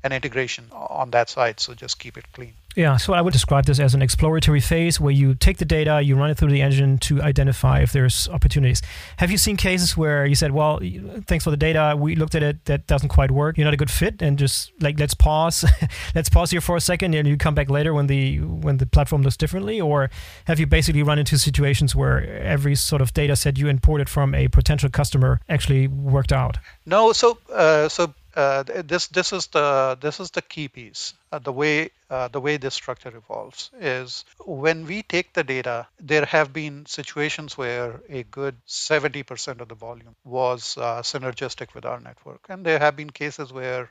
[0.04, 1.58] an integration on that side.
[1.58, 2.52] So just keep it clean.
[2.76, 6.02] Yeah, so I would describe this as an exploratory phase where you take the data,
[6.02, 8.82] you run it through the engine to identify if there's opportunities.
[9.16, 10.80] Have you seen cases where you said, "Well,
[11.26, 13.56] thanks for the data, we looked at it, that doesn't quite work.
[13.56, 15.64] You're not a good fit," and just like let's pause,
[16.14, 18.84] let's pause here for a second, and you come back later when the when the
[18.84, 20.10] platform looks differently, or
[20.44, 24.34] have you basically run into situations where every sort of data set you imported from
[24.34, 26.58] a potential customer actually worked out?
[26.84, 31.14] No, so uh, so uh, this this is the this is the key piece.
[31.32, 35.86] Uh, the way uh, the way this structure evolves is when we take the data,
[35.98, 41.84] there have been situations where a good 70% of the volume was uh, synergistic with
[41.84, 43.90] our network, and there have been cases where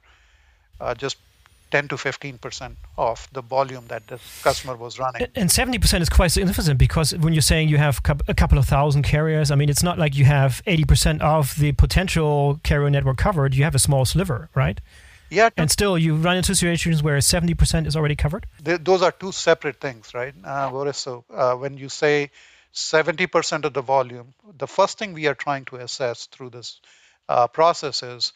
[0.80, 1.18] uh, just
[1.72, 5.28] 10 to 15 percent of the volume that the customer was running.
[5.36, 8.66] And 70 percent is quite significant because when you're saying you have a couple of
[8.66, 12.90] thousand carriers, I mean, it's not like you have 80 percent of the potential carrier
[12.90, 13.56] network covered.
[13.56, 14.80] You have a small sliver, right?
[15.30, 15.50] Yeah.
[15.58, 18.46] And still, you run into situations where 70 percent is already covered.
[18.62, 20.98] those are two separate things, right, uh, Boris?
[20.98, 22.32] So uh, when you say
[22.72, 26.80] 70 percent of the volume, the first thing we are trying to assess through this
[27.28, 28.34] uh, process is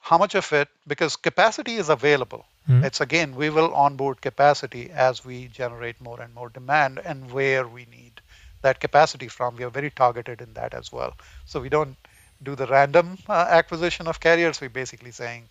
[0.00, 2.84] how much of it, because capacity is available Mm-hmm.
[2.84, 7.66] It's again, we will onboard capacity as we generate more and more demand and where
[7.66, 8.20] we need
[8.60, 9.56] that capacity from.
[9.56, 11.14] We are very targeted in that as well.
[11.46, 11.96] So we don't
[12.42, 14.60] do the random uh, acquisition of carriers.
[14.60, 15.48] We're basically saying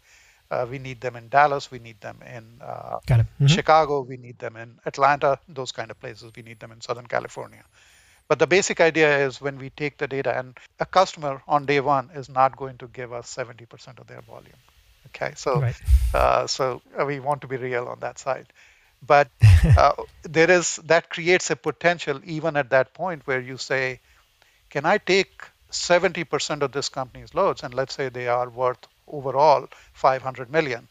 [0.50, 3.48] uh, we need them in Dallas, we need them in uh, mm-hmm.
[3.48, 6.32] Chicago, we need them in Atlanta, those kind of places.
[6.36, 7.64] We need them in Southern California.
[8.28, 11.80] But the basic idea is when we take the data, and a customer on day
[11.80, 14.60] one is not going to give us 70% of their volume.
[15.08, 15.82] Okay, so right.
[16.14, 18.48] uh, so uh, we want to be real on that side,
[19.06, 19.30] but
[19.78, 24.02] uh, there is that creates a potential even at that point where you say,
[24.70, 29.67] can I take 70% of this company's loads, and let's say they are worth overall
[29.93, 30.88] 500 million.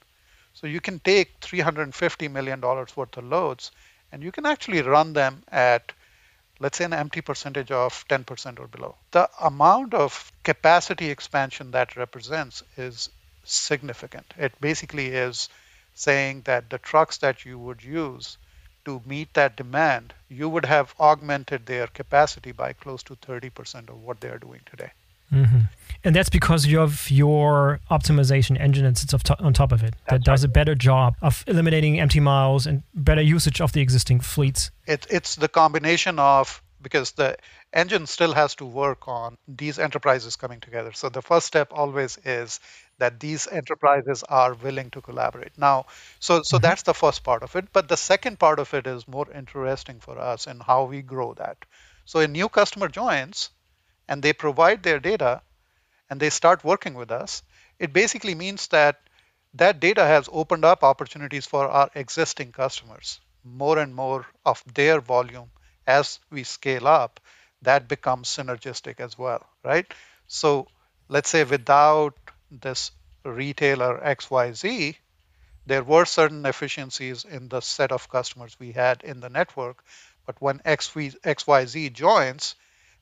[0.54, 3.70] So you can take 350 million dollars worth of loads,
[4.10, 5.92] and you can actually run them at
[6.58, 8.94] let's say an empty percentage of 10% or below.
[9.10, 13.10] The amount of capacity expansion that represents is
[13.44, 14.32] significant.
[14.38, 15.48] It basically is
[15.94, 18.38] saying that the trucks that you would use
[18.84, 24.02] to meet that demand, you would have augmented their capacity by close to 30% of
[24.02, 24.90] what they're doing today.
[25.32, 25.60] Mm-hmm.
[26.06, 30.10] And that's because you have your optimization engine that sits on top of it that's
[30.10, 30.50] that does right.
[30.50, 34.70] a better job of eliminating empty miles and better usage of the existing fleets.
[34.86, 37.36] It, it's the combination of because the
[37.72, 40.92] engine still has to work on these enterprises coming together.
[40.92, 42.60] So the first step always is
[42.98, 45.58] that these enterprises are willing to collaborate.
[45.58, 45.86] Now,
[46.20, 46.62] so so mm-hmm.
[46.62, 47.72] that's the first part of it.
[47.72, 51.34] But the second part of it is more interesting for us in how we grow
[51.34, 51.64] that.
[52.04, 53.50] So a new customer joins
[54.06, 55.42] and they provide their data
[56.10, 57.42] and they start working with us.
[57.78, 59.00] It basically means that
[59.54, 63.20] that data has opened up opportunities for our existing customers.
[63.44, 65.50] More and more of their volume
[65.86, 67.20] as we scale up,
[67.62, 69.86] that becomes synergistic as well, right?
[70.26, 70.68] So
[71.08, 72.14] let's say without
[72.50, 72.90] this
[73.24, 74.96] retailer XYZ,
[75.66, 79.84] there were certain efficiencies in the set of customers we had in the network.
[80.26, 82.54] But when XYZ joins,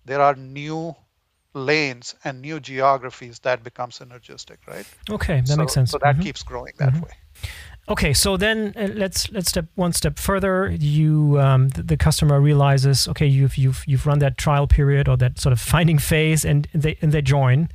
[0.04, 0.96] there are new
[1.54, 4.86] lanes and new geographies that become synergistic, right?
[5.08, 5.90] Okay, that so, makes sense.
[5.90, 6.22] So that mm-hmm.
[6.22, 7.04] keeps growing that mm-hmm.
[7.04, 7.12] way.
[7.86, 10.70] Okay, so then uh, let's let's step one step further.
[10.70, 15.18] You um, the, the, customer realizes, okay, you've you've you've run that trial period or
[15.18, 17.68] that sort of finding phase, and they and they join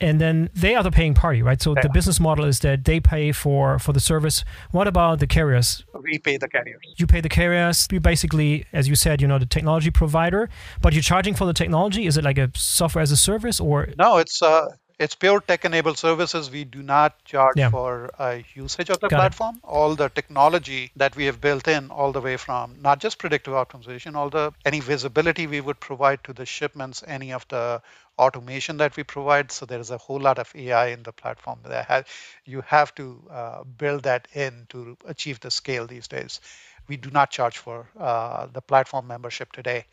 [0.00, 1.60] and then they are the paying party, right?
[1.60, 1.82] So yeah.
[1.82, 4.44] the business model is that they pay for for the service.
[4.70, 5.84] What about the carriers?
[6.02, 6.80] We pay the carriers.
[6.96, 7.88] You pay the carriers.
[7.90, 10.48] You basically, as you said, you know, the technology provider,
[10.80, 12.06] but you're charging for the technology.
[12.06, 13.88] Is it like a software as a service or?
[13.98, 16.50] No, it's uh, it's pure tech-enabled services.
[16.50, 17.70] We do not charge yeah.
[17.70, 19.56] for a usage of the Got platform.
[19.56, 19.60] It.
[19.64, 23.54] All the technology that we have built in, all the way from not just predictive
[23.54, 27.80] optimization, all the any visibility we would provide to the shipments, any of the
[28.18, 29.52] automation that we provide.
[29.52, 32.04] So there is a whole lot of AI in the platform that has,
[32.44, 36.40] you have to uh, build that in to achieve the scale these days.
[36.88, 39.84] We do not charge for uh, the platform membership today.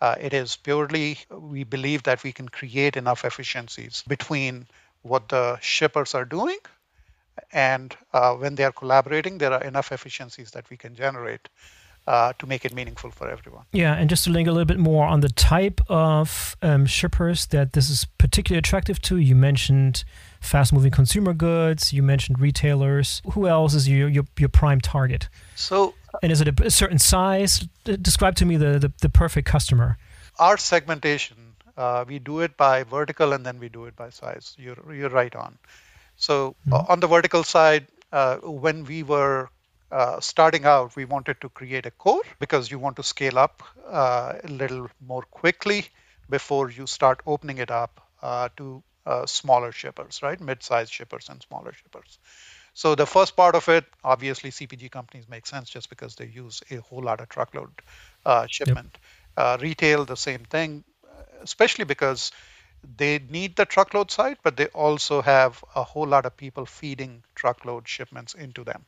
[0.00, 4.66] Uh, it is purely, we believe that we can create enough efficiencies between
[5.02, 6.58] what the shippers are doing
[7.52, 11.48] and uh, when they are collaborating, there are enough efficiencies that we can generate
[12.06, 13.64] uh, to make it meaningful for everyone.
[13.72, 17.46] Yeah, and just to link a little bit more on the type of um, shippers
[17.46, 20.04] that this is particularly attractive to, you mentioned
[20.40, 23.22] fast moving consumer goods, you mentioned retailers.
[23.32, 25.28] Who else is your, your, your prime target?
[25.54, 27.66] So, and is it a, a certain size?
[27.84, 29.98] Describe to me the, the, the perfect customer.
[30.38, 31.36] Our segmentation,
[31.76, 34.54] uh, we do it by vertical and then we do it by size.
[34.58, 35.58] You're, you're right on.
[36.16, 36.92] So, mm-hmm.
[36.92, 39.48] on the vertical side, uh, when we were
[39.90, 43.62] uh, starting out, we wanted to create a core because you want to scale up
[43.86, 45.86] uh, a little more quickly
[46.30, 50.40] before you start opening it up uh, to uh, smaller shippers, right?
[50.40, 52.18] Mid-sized shippers and smaller shippers.
[52.74, 56.62] So the first part of it, obviously, CPG companies make sense just because they use
[56.70, 57.70] a whole lot of truckload
[58.26, 58.98] uh, shipment.
[59.36, 59.58] Yep.
[59.60, 60.84] retail, the same thing,
[61.42, 62.32] especially because
[62.96, 67.24] they need the truckload side, but they also have a whole lot of people feeding
[67.34, 68.84] truckload shipments into them.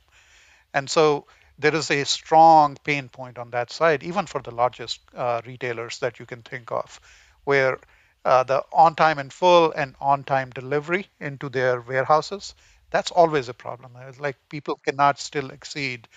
[0.75, 1.27] And so
[1.59, 5.99] there is a strong pain point on that side, even for the largest uh, retailers
[6.01, 7.01] that you can think of,
[7.45, 7.79] where
[8.25, 12.55] uh, the on time and full and on time delivery into their warehouses,
[12.97, 13.91] that's always a problem.
[14.09, 16.09] It's like people cannot still exceed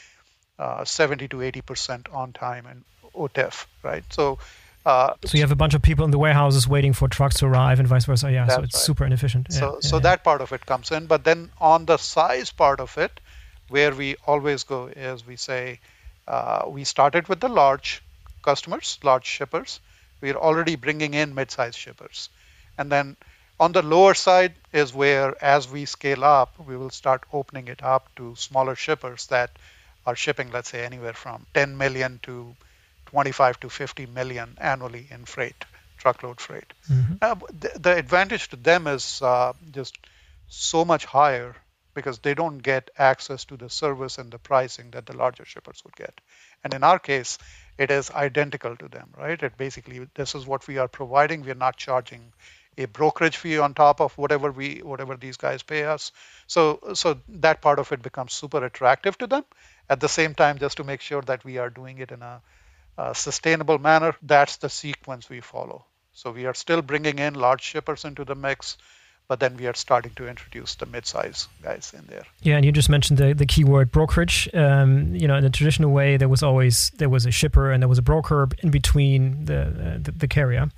[0.58, 4.06] uh, 70 to 80% on time and OTIF, right?
[4.12, 4.40] So,
[4.86, 7.48] uh, so you have a bunch of people in the warehouses waiting for trucks to
[7.48, 8.32] arrive and vice versa.
[8.32, 8.86] Yeah, so it's right.
[8.88, 9.52] super inefficient.
[9.52, 10.04] So, yeah, so yeah.
[10.04, 13.20] that part of it comes in, but then on the size part of it,
[13.68, 15.80] where we always go is we say
[16.28, 18.02] uh, we started with the large
[18.42, 19.82] customers, large shippers.
[20.22, 22.30] We're already bringing in mid-sized shippers.
[22.78, 23.18] And then
[23.60, 27.84] on the lower side is where, as we scale up, we will start opening it
[27.84, 29.52] up to smaller shippers that
[30.06, 32.56] are shipping, let's say, anywhere from 10 million to
[33.08, 35.66] 25 to 50 million annually in freight,
[35.98, 36.74] truckload freight.
[36.90, 37.16] Mm-hmm.
[37.22, 39.98] Uh, the, the, advantage to them is uh, just
[40.48, 41.56] so much higher
[41.94, 45.82] because they don't get access to the service and the pricing that the larger shippers
[45.84, 46.22] would get.
[46.64, 47.38] And in our case,
[47.78, 49.42] it is identical to them, right?
[49.42, 51.42] It basically this is what we are providing.
[51.42, 52.32] We are not charging
[52.80, 56.12] a brokerage fee on top of whatever we whatever these guys pay us.
[56.48, 59.46] So so that part of it becomes super attractive to them.
[59.90, 62.42] At the same time, just to make sure that we are doing it in a,
[62.98, 65.86] a sustainable manner, that's the sequence we follow.
[66.14, 68.78] So we are still bringing in large shippers into the mix
[69.30, 72.24] but then we are starting to introduce the mid-size guys in there.
[72.42, 74.50] Yeah, and you just mentioned the, the keyword brokerage.
[74.56, 77.82] Um, you know, in the traditional way, there was always there was a shipper and
[77.82, 80.70] there was a broker in between the uh, the, the, carrier.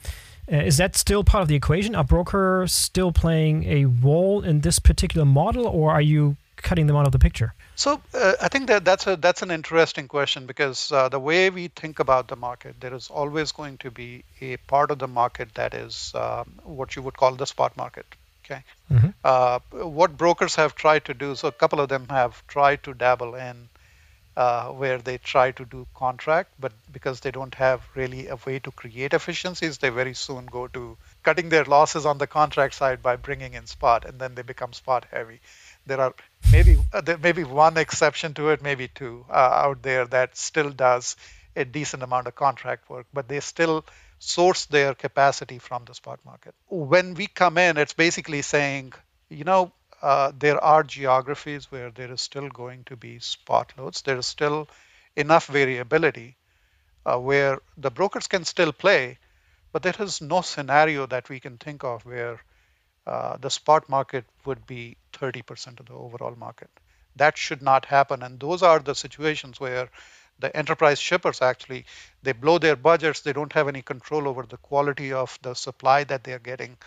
[0.52, 1.96] Uh, is that still part of the equation?
[1.96, 6.96] Are brokers still playing a role in this particular model, or are you cutting them
[6.96, 7.54] out of the picture?
[7.76, 11.50] So uh, I think that that's a that's an interesting question because uh, the way
[11.50, 15.08] we think about the market, there is always going to be a part of the
[15.08, 18.06] market that is um, what you would call the spot market,
[18.46, 18.64] Okay.
[18.92, 19.10] Mm-hmm.
[19.24, 22.94] Uh, what brokers have tried to do, so a couple of them have tried to
[22.94, 23.70] dabble in
[24.38, 28.60] uh, where they try to do contract, but because they don't have really a way
[28.60, 33.04] to create efficiencies, they very soon go to cutting their losses on the contract side
[33.04, 35.40] by bringing in spot, and then they become spot heavy.
[35.86, 36.14] There are
[36.52, 40.38] maybe uh, there may be one exception to it, maybe two uh, out there that
[40.38, 41.16] still does
[41.56, 43.84] a decent amount of contract work, but they still
[44.20, 46.54] source their capacity from the spot market.
[46.70, 48.94] When we come in, it's basically saying,
[49.30, 54.02] you know, uh, there are geographies where there is still going to be spot loads.
[54.02, 54.68] There is still
[55.16, 56.38] enough variability
[57.06, 59.18] uh, where the brokers can still play,
[59.72, 62.40] but there is no scenario that we can think of where
[63.08, 66.70] uh, the spot market would be 30% of the overall market.
[67.16, 68.24] That should not happen.
[68.24, 69.90] And those are the situations where
[70.42, 71.86] the enterprise shippers actually
[72.24, 76.04] they blow their budgets they don't have any control over the quality of the supply
[76.04, 76.78] that they're getting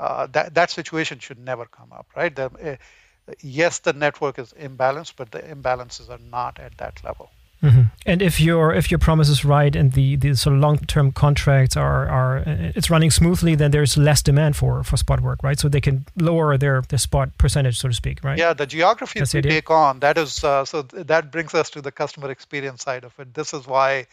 [0.00, 4.52] uh, that that situation should never come up right the, uh, yes the network is
[4.54, 7.30] imbalanced but the imbalances are not at that level
[7.62, 7.82] Mm-hmm.
[8.06, 11.10] And if your if your promise is right and the, the sort of long term
[11.10, 15.58] contracts are are it's running smoothly, then there's less demand for for spot work, right?
[15.58, 18.38] So they can lower their their spot percentage, so to speak, right?
[18.38, 21.90] Yeah, the geography we take on that is uh, so that brings us to the
[21.90, 23.34] customer experience side of it.
[23.34, 24.06] This is why.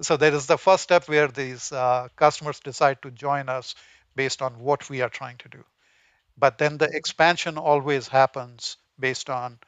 [0.00, 3.74] So there is the first step where these uh, customers decide to join us
[4.18, 5.64] based on what we are trying to do.
[6.36, 9.58] But then the expansion always happens based on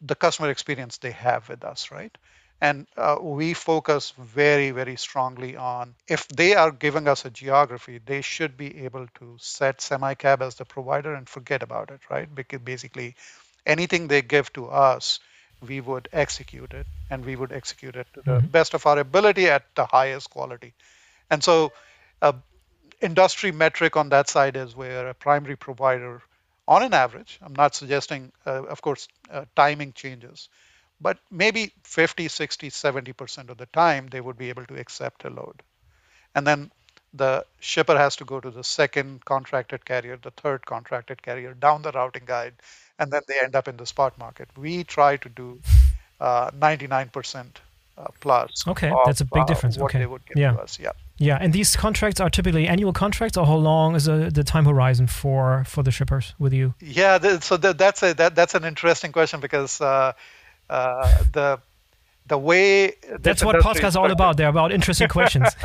[0.00, 2.16] the customer experience they have with us, right?
[2.60, 7.98] And uh, we focus very, very strongly on if they are giving us a geography,
[7.98, 12.32] they should be able to set SemiCab as the provider and forget about it, right?
[12.32, 13.16] Because basically
[13.66, 15.18] anything they give to us,
[15.72, 18.46] we would execute it and we would execute it to the mm-hmm.
[18.46, 20.72] best of our ability at the highest quality.
[21.30, 21.72] And so,
[22.20, 22.34] a
[23.02, 26.22] industry metric on that side is where a primary provider,
[26.68, 30.48] on an average, I'm not suggesting, uh, of course, uh, timing changes,
[31.00, 35.30] but maybe 50, 60, 70% of the time they would be able to accept a
[35.30, 35.62] load.
[36.34, 36.70] And then
[37.12, 41.82] the shipper has to go to the second contracted carrier, the third contracted carrier, down
[41.82, 42.54] the routing guide,
[42.98, 44.48] and then they end up in the spot market.
[44.56, 45.60] We try to do
[46.20, 47.44] uh, 99% uh,
[48.20, 48.66] plus.
[48.66, 49.78] Okay, of, that's a big uh, difference.
[49.78, 50.06] okay.
[50.34, 50.56] yeah.
[50.78, 50.92] Yeah.
[51.18, 54.64] Yeah, and these contracts are typically annual contracts, or how long is a, the time
[54.64, 56.74] horizon for for the shippers with you?
[56.80, 60.14] Yeah, so that's a that, that's an interesting question because uh,
[60.68, 61.60] uh, the
[62.26, 64.36] the way that's what podcasts is all about.
[64.36, 65.48] They're about interesting questions.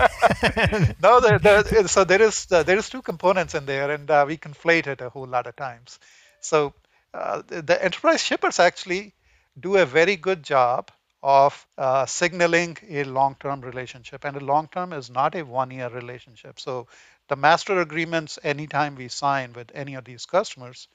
[1.01, 4.25] no, the, the, so there is uh, there is two components in there, and uh,
[4.27, 5.99] we conflate it a whole lot of times.
[6.39, 6.73] So
[7.13, 9.13] uh, the, the, enterprise shippers actually
[9.59, 10.91] do a very good job
[11.23, 16.59] of uh, signaling a long-term relationship, and a long-term is not a one-year relationship.
[16.59, 16.87] So
[17.27, 20.87] the master agreements, anytime we sign with any of these customers,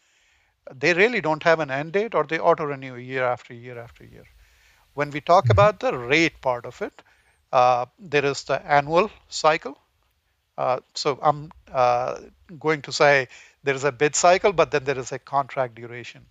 [0.74, 4.04] they really don't have an end date or they auto renew year after year after
[4.04, 4.24] year.
[4.94, 5.52] When we talk mm-hmm.
[5.52, 7.02] about the rate part of it,
[7.52, 9.76] uh, there is the annual cycle.
[10.56, 12.20] Uh, so I'm uh,
[12.58, 13.28] going to say
[13.64, 16.24] there is a bid cycle, but then there is a contract duration.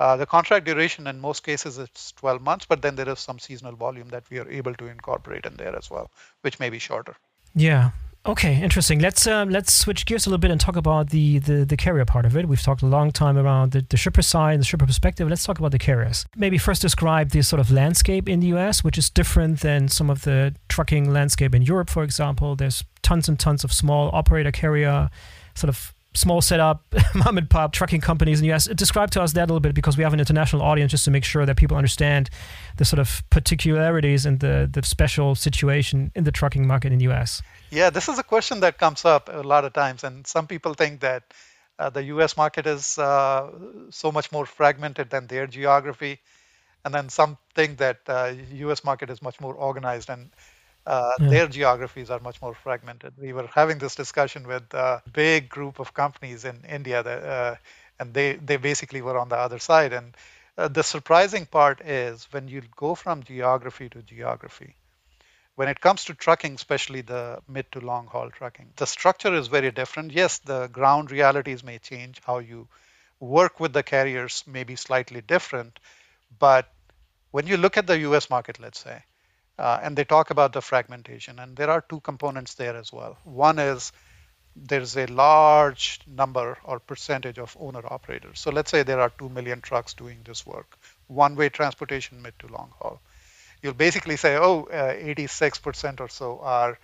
[0.00, 3.38] Uh, the contract duration in most cases it's 12 months, but then there is some
[3.38, 6.78] seasonal volume that we are able to incorporate in there as well, which may be
[6.78, 7.14] shorter.
[7.54, 7.90] Yeah,
[8.26, 8.98] Okay, interesting.
[8.98, 12.04] Let's uh, let's switch gears a little bit and talk about the, the, the carrier
[12.04, 12.46] part of it.
[12.46, 15.26] We've talked a long time around the, the shipper side, the shipper perspective.
[15.26, 16.26] Let's talk about the carriers.
[16.36, 20.10] Maybe first describe the sort of landscape in the US, which is different than some
[20.10, 22.56] of the trucking landscape in Europe, for example.
[22.56, 25.08] There's tons and tons of small operator carrier,
[25.54, 26.84] sort of small setup,
[27.14, 28.66] mom and pop trucking companies in the US.
[28.66, 31.10] Describe to us that a little bit because we have an international audience just to
[31.10, 32.30] make sure that people understand
[32.76, 37.08] the sort of particularities and the, the special situation in the trucking market in the
[37.10, 37.42] US.
[37.70, 40.74] Yeah, this is a question that comes up a lot of times, and some people
[40.74, 41.22] think that
[41.78, 42.36] uh, the U.S.
[42.36, 43.50] market is uh,
[43.90, 46.20] so much more fragmented than their geography,
[46.84, 48.84] and then some think that uh, U.S.
[48.84, 50.30] market is much more organized and
[50.86, 51.28] uh, yeah.
[51.28, 53.14] their geographies are much more fragmented.
[53.18, 57.56] We were having this discussion with a big group of companies in India, that, uh,
[57.98, 59.92] and they they basically were on the other side.
[59.92, 60.16] And
[60.56, 64.74] uh, the surprising part is when you go from geography to geography
[65.60, 69.48] when it comes to trucking, especially the mid to long haul trucking, the structure is
[69.48, 70.10] very different.
[70.10, 72.18] Yes, the ground realities may change.
[72.24, 72.66] How you
[73.18, 75.78] work with the carriers may be slightly different.
[76.38, 76.72] But
[77.30, 79.02] when you look at the US market, let's say,
[79.60, 83.18] uh, and they talk about the fragmentation, and there are two components there as well.
[83.24, 83.92] One is
[84.56, 88.40] there's a large number or percentage of owner operators.
[88.40, 92.38] So let's say there are 2 million trucks doing this work, one way transportation mid
[92.40, 93.00] to long haul
[93.62, 96.78] you'll basically say, oh, uh, 86% or so are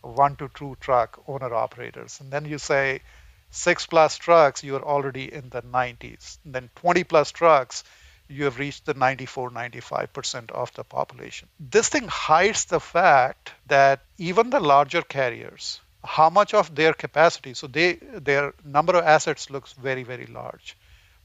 [0.00, 2.20] one to two truck owner operators.
[2.20, 3.02] And then you say
[3.50, 6.38] six plus trucks, you're already in the 90s.
[6.44, 7.84] And then 20 plus trucks,
[8.32, 11.48] you have reached the 94, 95% of the population.
[11.60, 17.54] This thing hides the fact that even the larger carriers, how much of their capacity,
[17.54, 17.94] so they
[18.30, 20.76] their number of assets looks very, very large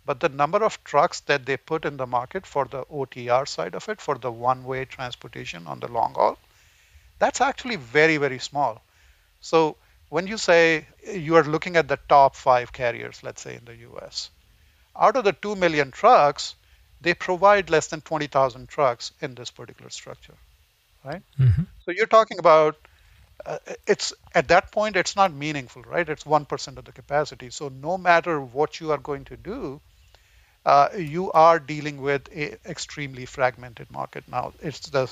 [0.08, 3.76] but the number of trucks that they put in the market for the OTR side
[3.76, 6.38] of it, for the one way transportation on the long haul,
[7.20, 8.82] that's actually very, very small.
[9.42, 9.76] So
[10.08, 13.76] when you say you are looking at the top five carriers, let's say in the
[13.90, 14.30] US,
[14.96, 16.56] out of the 2 million trucks,
[17.02, 20.34] they provide less than 20,000 trucks in this particular structure,
[21.04, 21.22] right?
[21.40, 21.64] Mm-hmm.
[21.86, 22.76] So you're talking about
[23.46, 26.08] uh, it's at that point it's not meaningful, right?
[26.10, 27.50] It's one percent of the capacity.
[27.50, 29.80] So no matter what you are going to do,
[30.66, 34.54] uh, you are dealing with an extremely fragmented market now.
[34.62, 35.10] It's the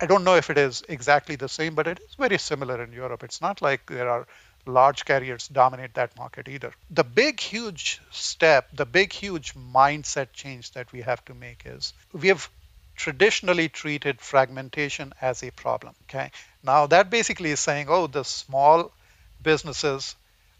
[0.00, 2.92] I don't know if it is exactly the same, but it is very similar in
[2.92, 3.22] Europe.
[3.22, 4.26] It's not like there are
[4.66, 6.72] large carriers dominate that market either.
[6.90, 11.92] The big, huge step, the big, huge mindset change that we have to make is
[12.12, 12.48] we have
[12.96, 15.94] traditionally treated fragmentation as a problem.
[16.08, 16.30] Okay.
[16.62, 18.92] Now that basically is saying, oh, the small
[19.42, 20.14] businesses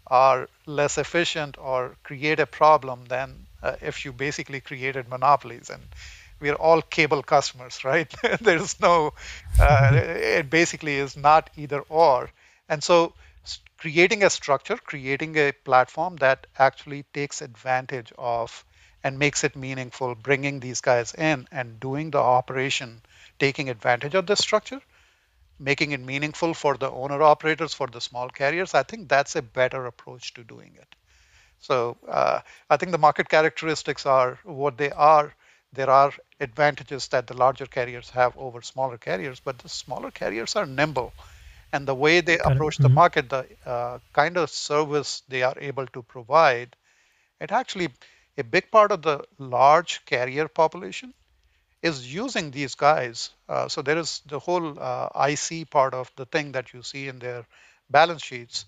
[0.07, 5.81] are less efficient or create a problem than uh, if you basically created monopolies and
[6.39, 9.13] we are all cable customers right there's no
[9.59, 12.29] uh, it basically is not either or
[12.67, 13.13] and so
[13.77, 18.65] creating a structure, creating a platform that actually takes advantage of
[19.03, 23.01] and makes it meaningful, bringing these guys in and doing the operation,
[23.39, 24.81] taking advantage of the structure,
[25.59, 28.73] making it meaningful for the owner operators, for the small carriers.
[28.73, 30.95] I think that's a better approach to doing it.
[31.59, 35.33] So uh, I think the market characteristics are what they are.
[35.73, 40.55] There are advantages that the larger carriers have over smaller carriers, but the smaller carriers
[40.55, 41.13] are nimble.
[41.73, 42.95] And the way they approach the mm-hmm.
[42.95, 46.75] market, the uh, kind of service they are able to provide,
[47.41, 47.89] it actually,
[48.37, 51.13] a big part of the large carrier population
[51.81, 53.31] is using these guys.
[53.49, 57.09] Uh, so there is the whole uh, IC part of the thing that you see
[57.09, 57.45] in their
[57.89, 58.65] balance sheets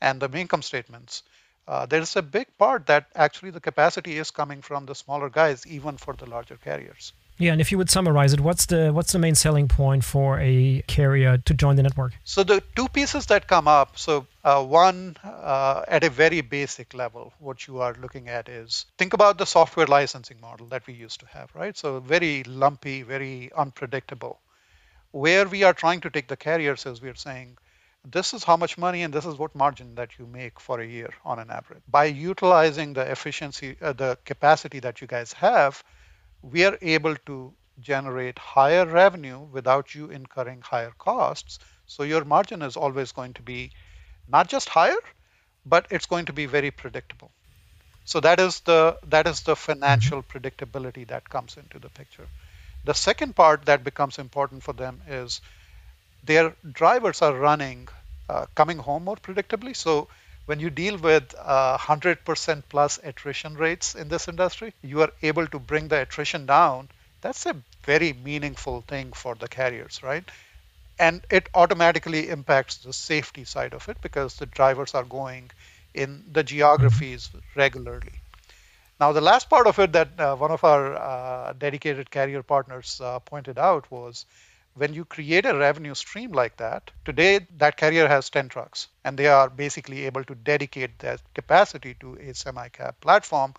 [0.00, 1.22] and the income statements
[1.68, 5.28] uh, there is a big part that actually the capacity is coming from the smaller
[5.28, 7.12] guys, even for the larger carriers.
[7.38, 10.40] Yeah, and if you would summarize it, what's the what's the main selling point for
[10.40, 12.12] a carrier to join the network?
[12.24, 13.98] So the two pieces that come up.
[13.98, 18.86] So uh, one, uh, at a very basic level, what you are looking at is
[18.96, 21.76] think about the software licensing model that we used to have, right?
[21.76, 24.40] So very lumpy, very unpredictable.
[25.10, 27.58] Where we are trying to take the carriers is we're saying,
[28.10, 30.86] this is how much money and this is what margin that you make for a
[30.86, 31.82] year on an average.
[31.88, 35.82] By utilizing the efficiency, uh, the capacity that you guys have,
[36.42, 41.58] we are able to generate higher revenue without you incurring higher costs.
[41.86, 43.72] So your margin is always going to be
[44.28, 45.02] not just higher,
[45.64, 47.30] but it's going to be very predictable.
[48.04, 50.38] So that is the that is the financial mm-hmm.
[50.38, 52.26] predictability that comes into the picture.
[52.84, 55.40] The second part that becomes important for them is
[56.24, 57.88] their drivers are running,
[58.28, 59.74] uh, coming home more predictably.
[59.74, 60.08] So
[60.46, 65.46] when you deal with uh, 100% plus attrition rates in this industry, you are able
[65.48, 66.88] to bring the attrition down.
[67.20, 70.28] That's a very meaningful thing for the carriers, right?
[70.98, 75.50] And it automatically impacts the safety side of it because the drivers are going
[75.94, 78.20] in the geographies regularly.
[79.00, 83.00] Now, the last part of it that uh, one of our uh, dedicated carrier partners
[83.02, 84.26] uh, pointed out was
[84.76, 89.18] when you create a revenue stream like that, today that carrier has 10 trucks and
[89.18, 93.54] they are basically able to dedicate that capacity to a SemiCab platform.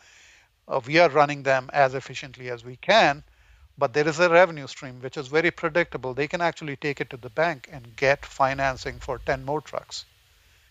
[0.67, 3.23] Uh, we are running them as efficiently as we can,
[3.77, 6.13] but there is a revenue stream which is very predictable.
[6.13, 10.05] They can actually take it to the bank and get financing for 10 more trucks.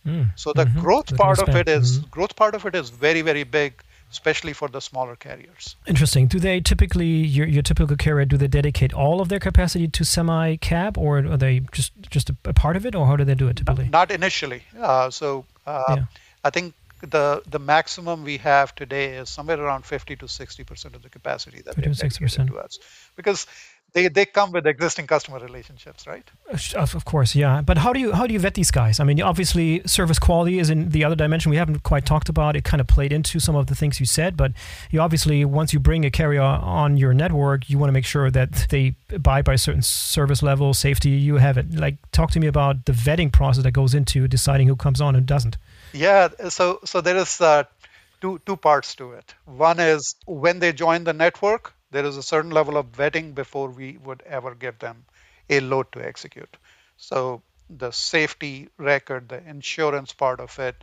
[0.07, 0.31] Mm.
[0.37, 0.81] So the mm-hmm.
[0.81, 2.11] growth part of it is, mm-hmm.
[2.11, 5.77] growth part of it is very very big especially for the smaller carriers.
[5.87, 6.27] Interesting.
[6.27, 10.05] Do they typically, your, your typical carrier, do they dedicate all of their capacity to
[10.05, 13.49] SemiCab or are they just, just a, part of it or how do they do
[13.49, 13.89] it typically?
[13.89, 14.63] Not initially.
[14.79, 16.05] Uh, so uh, yeah.
[16.45, 20.95] I think the the maximum we have today is somewhere around 50 to 60 percent
[20.95, 22.79] of the capacity that they dedicated to us
[23.17, 23.47] because
[23.93, 26.29] they, they come with existing customer relationships, right?
[26.75, 27.63] Of course, yeah.
[27.63, 29.01] But how do you how do you vet these guys?
[29.01, 32.57] I mean, obviously, service quality is in the other dimension we haven't quite talked about.
[32.57, 34.53] It kind of played into some of the things you said, but
[34.91, 38.31] you obviously once you bring a carrier on your network, you want to make sure
[38.31, 41.11] that they abide by a certain service level, safety.
[41.11, 41.75] You have it.
[41.75, 45.17] Like, talk to me about the vetting process that goes into deciding who comes on
[45.17, 45.57] and doesn't.
[45.95, 46.29] Yeah.
[46.51, 47.65] So so there is uh,
[48.21, 49.35] two two parts to it.
[49.47, 53.69] One is when they join the network there is a certain level of vetting before
[53.69, 55.05] we would ever give them
[55.49, 56.57] a load to execute.
[56.97, 60.77] So the safety record, the insurance part of it,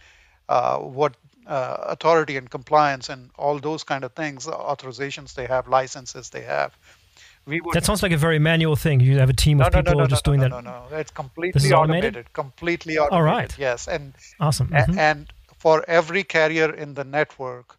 [0.50, 1.16] uh, what
[1.48, 6.42] uh, authority and compliance and all those kind of things, authorizations they have, licenses they
[6.42, 6.76] have.
[7.46, 9.02] We would, that sounds like a very manual thing.
[9.02, 10.50] You have a team of no, people no, no, just doing that.
[10.50, 12.12] No, no, no, it's completely automated?
[12.12, 12.34] automated?
[12.34, 13.14] Completely automated.
[13.14, 13.54] All right.
[13.58, 14.70] Yes, and awesome.
[14.70, 14.98] Mm-hmm.
[14.98, 17.78] and for every carrier in the network,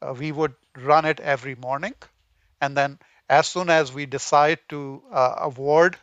[0.00, 1.94] uh, we would run it every morning
[2.60, 2.98] and then
[3.28, 5.96] as soon as we decide to uh, award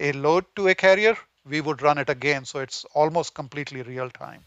[0.00, 2.44] a load to a carrier, we would run it again.
[2.44, 4.42] So it's almost completely real time.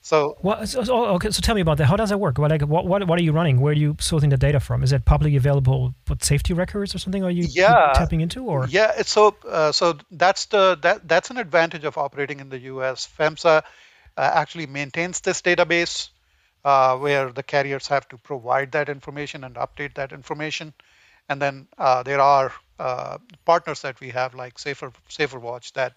[0.00, 1.86] So, what, so, okay, so tell me about that.
[1.86, 2.38] How does that work?
[2.38, 3.60] What, like, what, what, what are you running?
[3.60, 4.82] Where are you sourcing the data from?
[4.82, 7.24] Is it publicly available what safety records or something?
[7.24, 8.66] Are you, yeah, tapping into or?
[8.68, 13.08] Yeah, so uh, so that's the that that's an advantage of operating in the U.S.
[13.18, 13.62] FMCSA
[14.16, 16.10] uh, actually maintains this database
[16.68, 20.72] uh, where the carriers have to provide that information and update that information.
[21.28, 25.94] And then uh, there are uh, partners that we have like Safer Safer Watch, that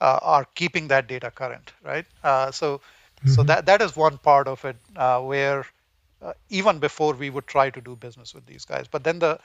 [0.00, 2.06] uh, are keeping that data current, right?
[2.22, 3.30] Uh, so mm-hmm.
[3.30, 5.64] so that that is one part of it uh, where
[6.48, 8.86] even before we would try to do business with these guys.
[8.90, 9.38] But then the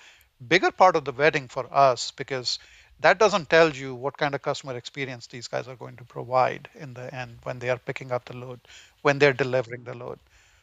[0.53, 2.59] bigger part of the vetting for us because
[2.99, 6.69] that doesn't tell you what kind of customer experience these guys are going to provide
[6.75, 8.59] in the end when they are picking up the load,
[9.01, 10.19] when they're delivering the load.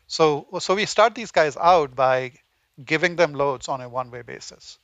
[0.08, 2.32] So, so we start these guys out by
[2.84, 4.78] giving them loads on a one-way basis.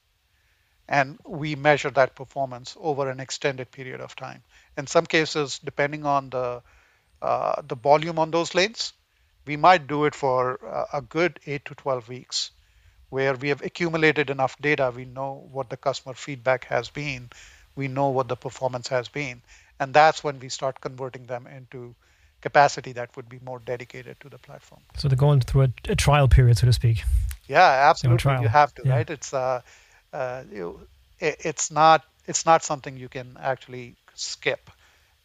[0.89, 4.45] And we measure that performance over an extended period of time.
[4.77, 6.62] In some cases, depending on the
[7.23, 8.93] uh, the volume on those lanes,
[9.47, 12.51] we might do it for uh, a good eight to 12 weeks,
[13.11, 14.93] where we have accumulated enough data.
[14.95, 17.31] We know what the customer feedback has been,
[17.77, 19.43] we know what the performance has been,
[19.81, 21.95] and that's when we start converting them into
[22.43, 24.82] capacity that would be more dedicated to the platform.
[24.99, 27.05] So they're going through a, a trial period, so to speak.
[27.49, 28.43] Yeah, absolutely.
[28.43, 28.95] You have to, yeah.
[28.95, 29.11] right?
[29.11, 29.62] It's uh,
[30.12, 30.80] uh, you,
[31.18, 34.70] it, it's not it's not something you can actually skip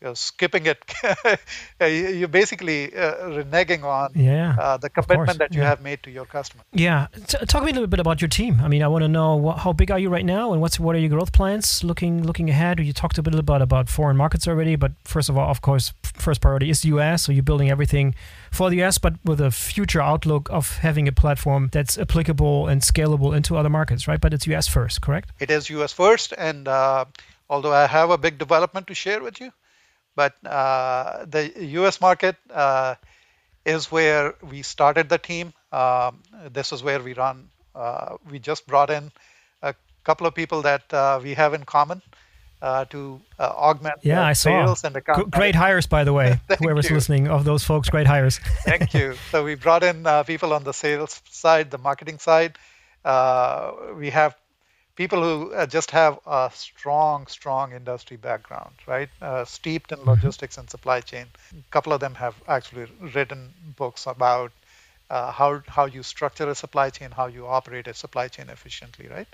[0.02, 0.78] you're skipping it.
[1.82, 5.70] you're basically uh, reneging on yeah, uh, the commitment that you yeah.
[5.70, 6.64] have made to your customer.
[6.72, 7.08] Yeah.
[7.28, 8.60] T- talk me a little bit about your team.
[8.62, 10.80] I mean, I want to know what, how big are you right now, and what's
[10.80, 12.80] what are your growth plans looking looking ahead?
[12.80, 15.62] You talked a little bit about about foreign markets already, but first of all, of
[15.62, 17.24] course, first priority is the U.S.
[17.24, 18.14] So you're building everything
[18.52, 22.82] for the U.S., but with a future outlook of having a platform that's applicable and
[22.82, 24.22] scalable into other markets, right?
[24.22, 24.68] But it's U.S.
[24.68, 25.32] first, correct?
[25.40, 25.92] It is U.S.
[25.92, 27.06] first, and uh,
[27.50, 29.52] although I have a big development to share with you.
[30.18, 32.96] But uh, the US market uh,
[33.66, 35.54] is where we started the team.
[35.72, 37.50] Um, this is where we run.
[37.76, 39.12] Uh, we just brought in
[39.62, 42.02] a couple of people that uh, we have in common.
[42.60, 44.74] Uh, to uh, augment yeah, I saw.
[45.30, 46.42] Great hires, by the way.
[46.60, 46.96] Whoever's you.
[46.96, 48.40] listening, of those folks, great hires.
[48.66, 49.14] Thank you.
[49.32, 52.58] So we brought in people on the sales side, the marketing side.
[53.96, 54.34] we have
[54.98, 59.10] people who uh, just have a strong, strong industry background, right?
[59.22, 60.10] Uh, steeped in mm-hmm.
[60.10, 61.28] logistics and supply chain.
[61.54, 64.52] A couple of them have actually written books about
[65.10, 69.08] uh, how how you structure a supply chain, how you operate a supply chain efficiently,
[69.08, 69.28] right?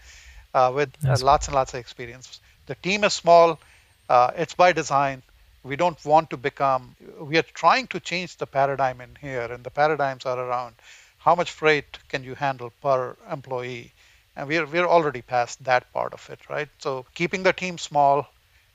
[0.54, 2.40] Uh, with uh, lots and lots of experience.
[2.68, 3.60] The team is small.
[4.08, 5.24] Uh, it's by design.
[5.64, 6.96] We don't want to become.
[7.20, 10.76] We are trying to change the paradigm in here, and the paradigms are around
[11.18, 13.94] how much freight can you handle per employee
[14.36, 16.70] and we're we're already past that part of it, right?
[16.80, 18.28] So keeping the team small,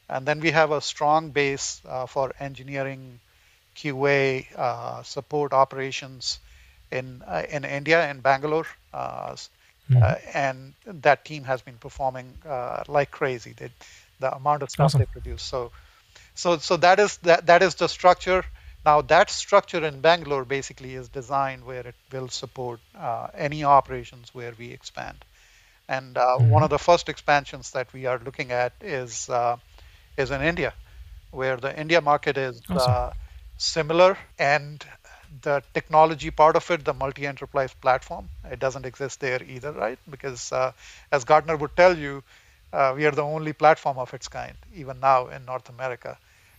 [0.08, 3.20] and then we have a strong base uh, for engineering,
[3.76, 6.38] QA, uh, support operations
[6.90, 8.66] in uh, in India in Bangalore,
[9.90, 10.02] mm-hmm.
[10.34, 13.54] and that team has been performing uh, like crazy.
[13.56, 13.70] They,
[14.20, 15.00] the amount of stuff awesome.
[15.00, 15.42] they produce.
[15.42, 15.70] So,
[16.34, 18.44] so so that is that that is the structure.
[18.84, 24.34] Now that structure in Bangalore basically is designed where it will support uh, any operations
[24.34, 25.24] where we expand.
[25.88, 26.50] And uh, mm-hmm.
[26.50, 29.56] one of the first expansions that we are looking at is uh,
[30.16, 30.74] is in India,
[31.30, 32.92] where the India market is awesome.
[32.92, 33.10] uh,
[33.56, 34.84] similar and
[35.42, 39.98] the technology part of it, the multi-enterprise platform, it doesn't exist there either, right?
[40.10, 40.72] Because uh,
[41.12, 42.22] as Gartner would tell you,
[42.72, 46.18] uh, we are the only platform of its kind, even now in North America.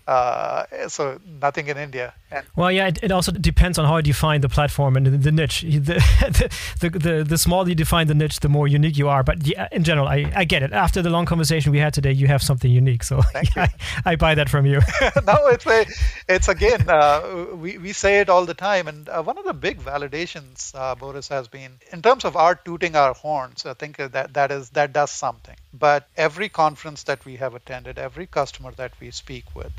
[0.10, 2.16] Uh, so nothing in India.
[2.32, 5.12] And well, yeah, it, it, also depends on how you define the platform and the,
[5.12, 5.64] the niche.
[5.70, 9.24] The, the, the, the, smaller you define the niche, the more unique you are.
[9.24, 10.74] But yeah, in general, I, I get it.
[10.74, 13.04] After the long conversation we had today, you have something unique.
[13.04, 13.70] So yeah, I,
[14.06, 14.80] I, buy that from you.
[15.28, 15.86] no, it's a,
[16.28, 18.88] it's again, uh, we, we say it all the time.
[18.88, 22.56] And uh, one of the big validations, uh, Boris, has been in terms of our
[22.56, 23.66] tooting our horns.
[23.68, 25.56] I think that that is that does something.
[25.72, 29.74] But every conference that we have attended, every customer that we speak with,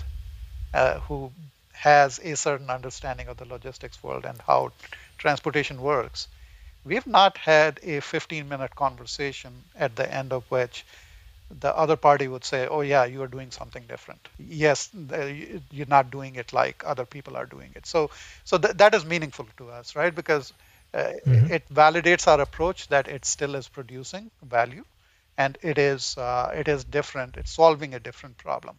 [0.74, 1.32] uh, who
[1.72, 4.72] has a certain understanding of the logistics world and how
[5.18, 6.28] transportation works.
[6.84, 10.84] We've not had a 15 minute conversation at the end of which
[11.50, 14.28] the other party would say, Oh, yeah, you are doing something different.
[14.38, 14.90] Yes,
[15.70, 17.86] you're not doing it like other people are doing it.
[17.86, 18.10] So,
[18.44, 20.14] so th- that is meaningful to us, right?
[20.14, 20.52] Because
[20.94, 21.52] uh, mm-hmm.
[21.52, 24.84] it validates our approach that it still is producing value
[25.38, 28.76] and it is uh, it is different it's solving a different problem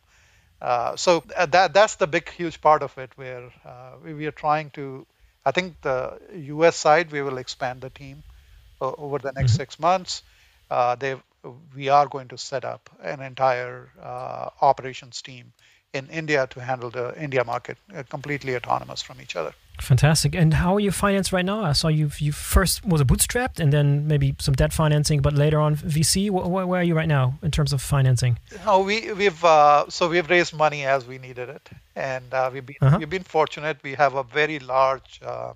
[0.61, 4.25] uh, so uh, that that's the big huge part of it where uh, we, we,
[4.27, 5.05] are trying to
[5.45, 8.23] i think the us side we will expand the team
[8.81, 9.61] uh, over the next mm-hmm.
[9.61, 10.23] six months
[10.69, 11.15] uh, they
[11.75, 13.89] we are going to set up an entire
[14.61, 15.51] operations team
[15.93, 17.77] in india to handle the india market
[18.09, 20.35] completely autonomous from each other Fantastic.
[20.35, 21.63] And how are you financed right now?
[21.63, 25.33] I saw you you first was a bootstrapped and then maybe some debt financing, but
[25.33, 26.29] later on VC.
[26.29, 28.37] Where, where are you right now in terms of financing?
[28.65, 32.65] Oh, we we've uh, so we've raised money as we needed it, and uh, we've
[32.65, 32.97] been uh-huh.
[32.99, 33.77] we've been fortunate.
[33.81, 35.53] We have a very large, uh,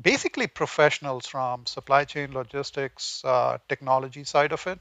[0.00, 4.78] basically professionals from supply chain, logistics, uh, technology side of it.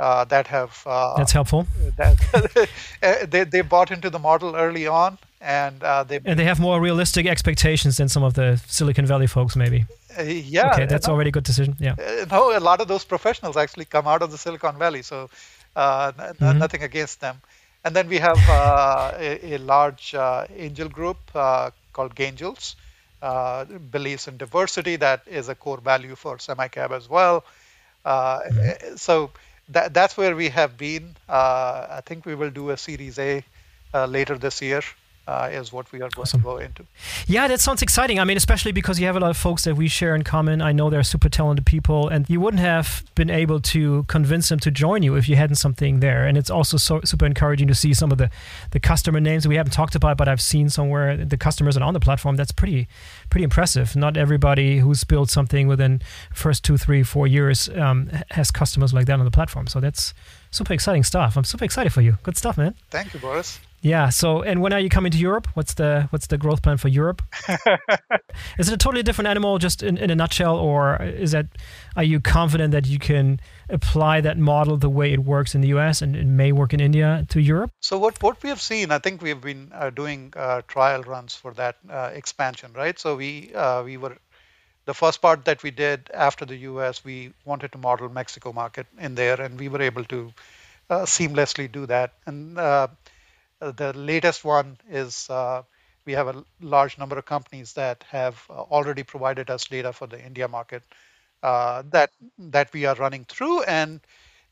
[0.00, 1.68] Uh, that have uh, that's helpful.
[1.96, 6.60] That, they they bought into the model early on, and uh, they and they have
[6.60, 9.86] more realistic expectations than some of the Silicon Valley folks, maybe.
[10.18, 10.72] Uh, yeah.
[10.72, 11.76] Okay, that's already a good decision.
[11.80, 11.94] Yeah.
[11.98, 15.30] Uh, no, a lot of those professionals actually come out of the Silicon Valley, so
[15.76, 16.58] uh, n- mm-hmm.
[16.58, 17.40] nothing against them.
[17.84, 22.74] And then we have uh, a, a, large uh, angel group called Gaingels,
[23.90, 24.96] believes in diversity.
[24.96, 27.42] That is a core value for SemiCab as well.
[28.04, 28.96] Mm-hmm.
[28.96, 29.30] So
[29.70, 31.16] that, that's where we have been.
[31.26, 33.42] I think we will do a Series A
[33.94, 34.82] later this year
[35.30, 36.40] uh, is what we are going awesome.
[36.40, 36.84] to go into.
[37.28, 38.18] Yeah, that sounds exciting.
[38.18, 40.60] I mean, especially because you have a lot of folks that we share in common.
[40.60, 44.58] I know they're super talented people, and you wouldn't have been able to convince them
[44.58, 46.26] to join you if you hadn't something there.
[46.26, 48.28] And it's also so super encouraging to see some of the,
[48.72, 51.94] the customer names we haven't talked about, but I've seen somewhere the customers are on
[51.94, 52.34] the platform.
[52.34, 52.88] That's pretty
[53.30, 53.94] pretty impressive.
[53.94, 56.02] Not everybody who's built something within
[56.34, 59.68] first two, three, four years um, has customers like that on the platform.
[59.68, 60.12] So that's
[60.50, 61.36] super exciting stuff.
[61.36, 62.18] I'm super excited for you.
[62.24, 62.74] Good stuff, man.
[62.90, 63.60] Thank you, Boris.
[63.82, 64.10] Yeah.
[64.10, 65.48] So, and when are you coming to Europe?
[65.54, 67.22] What's the what's the growth plan for Europe?
[68.58, 71.46] is it a totally different animal, just in, in a nutshell, or is that
[71.96, 75.68] are you confident that you can apply that model the way it works in the
[75.68, 76.02] U.S.
[76.02, 77.70] and it may work in India to Europe?
[77.80, 81.02] So, what what we have seen, I think we have been uh, doing uh, trial
[81.02, 82.98] runs for that uh, expansion, right?
[82.98, 84.16] So we uh, we were
[84.84, 87.02] the first part that we did after the U.S.
[87.04, 90.32] We wanted to model Mexico market in there, and we were able to
[90.90, 92.88] uh, seamlessly do that, and uh,
[93.60, 95.62] the latest one is uh,
[96.04, 100.06] we have a large number of companies that have uh, already provided us data for
[100.06, 100.82] the India market
[101.42, 103.62] uh, that that we are running through.
[103.62, 104.00] And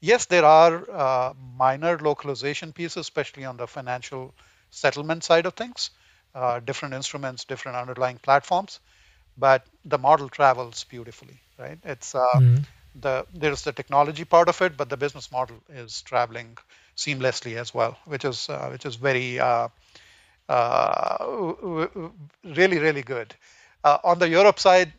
[0.00, 4.34] yes, there are uh, minor localization pieces, especially on the financial
[4.70, 5.90] settlement side of things,
[6.34, 8.80] uh, different instruments, different underlying platforms,
[9.36, 11.78] but the model travels beautifully, right?
[11.84, 12.62] It's mm-hmm.
[13.00, 16.58] the there's the technology part of it, but the business model is traveling
[16.98, 19.68] seamlessly as well, which is uh, which is very uh,
[20.48, 21.18] uh,
[22.44, 23.34] really really good.
[23.84, 24.92] Uh, on the Europe side,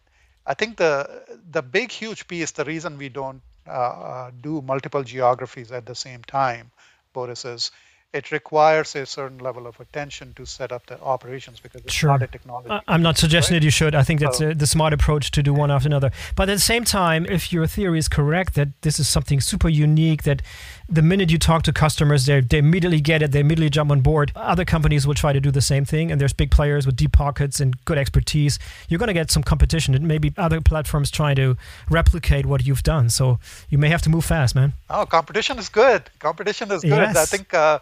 [0.46, 5.72] I think the the big huge piece, the reason we don't uh, do multiple geographies
[5.72, 6.72] at the same time,
[7.14, 7.72] Boris, is
[8.12, 12.10] it requires a certain level of attention to set up the operations because it's sure.
[12.10, 12.84] not a technology.
[12.88, 13.60] I'm not suggesting right?
[13.60, 13.94] that you should.
[13.94, 16.12] I think that's so, a, the smart approach to do one after another.
[16.36, 19.70] But at the same time, if your theory is correct that this is something super
[19.70, 20.42] unique, that
[20.90, 24.02] the minute you talk to customers, they they immediately get it, they immediately jump on
[24.02, 24.32] board.
[24.36, 27.12] Other companies will try to do the same thing, and there's big players with deep
[27.12, 28.58] pockets and good expertise.
[28.88, 31.58] You're going to get some competition, and maybe other platforms trying to
[31.92, 33.10] replicate what you've done.
[33.10, 33.38] So
[33.70, 34.74] you may have to move fast, man.
[34.90, 36.10] Oh, competition is good.
[36.18, 36.90] Competition is good.
[36.90, 37.16] Yes.
[37.16, 37.54] I think.
[37.54, 37.78] Uh,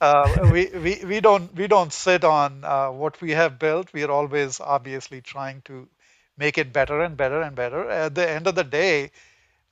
[0.00, 3.92] uh, we, we, we don't we don't sit on uh, what we have built.
[3.92, 5.88] We are always obviously trying to
[6.36, 7.88] make it better and better and better.
[7.90, 9.10] At the end of the day,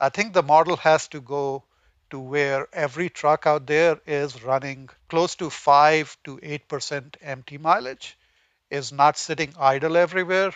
[0.00, 1.64] I think the model has to go
[2.10, 7.58] to where every truck out there is running close to five to eight percent empty
[7.58, 8.16] mileage,
[8.70, 10.52] is not sitting idle everywhere.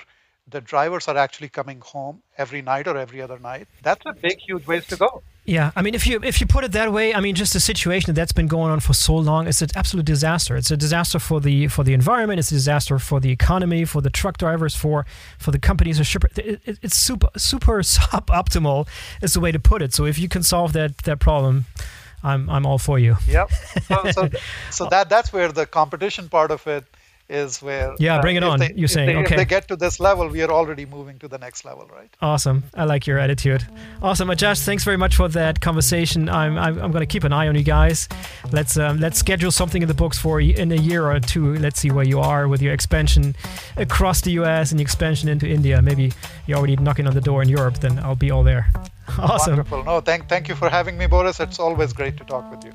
[0.48, 3.68] The drivers are actually coming home every night or every other night.
[3.82, 5.22] That's a big, huge ways to go.
[5.48, 7.60] Yeah, I mean, if you if you put it that way, I mean, just the
[7.60, 10.58] situation that's been going on for so long, it's an absolute disaster.
[10.58, 12.38] It's a disaster for the for the environment.
[12.38, 15.06] It's a disaster for the economy, for the truck drivers, for
[15.38, 16.28] for the companies or shipper.
[16.36, 18.88] It, it, it's super super suboptimal,
[19.22, 19.94] is the way to put it.
[19.94, 21.64] So if you can solve that that problem,
[22.22, 23.16] I'm I'm all for you.
[23.26, 23.50] Yep.
[23.84, 24.28] So, so,
[24.70, 26.84] so that that's where the competition part of it
[27.28, 28.58] is where yeah bring it uh, on.
[28.58, 29.34] they, you're saying they, okay.
[29.34, 32.14] if they get to this level we are already moving to the next level right?
[32.22, 32.64] Awesome.
[32.74, 33.66] I like your attitude.
[34.02, 36.28] Awesome Ajesh thanks very much for that conversation.
[36.28, 38.08] I'm i'm, I'm going to keep an eye on you guys.
[38.50, 41.54] Let's um, let's schedule something in the books for you in a year or two.
[41.56, 43.34] Let's see where you are with your expansion
[43.76, 45.82] across the us and the expansion into india.
[45.82, 46.12] Maybe
[46.46, 48.72] you're already knocking on the door in europe then i'll be all there
[49.18, 52.50] awesome wonderful no thank thank you for having me boris it's always great to talk
[52.50, 52.72] with you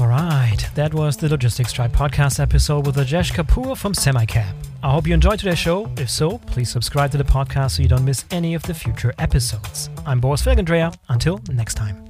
[0.00, 4.54] all right, that was the Logistics Tribe podcast episode with Ajesh Kapoor from SemiCab.
[4.80, 5.90] I hope you enjoyed today's show.
[5.96, 9.12] If so, please subscribe to the podcast so you don't miss any of the future
[9.18, 9.90] episodes.
[10.06, 10.96] I'm Boris Felgendreher.
[11.08, 12.07] Until next time.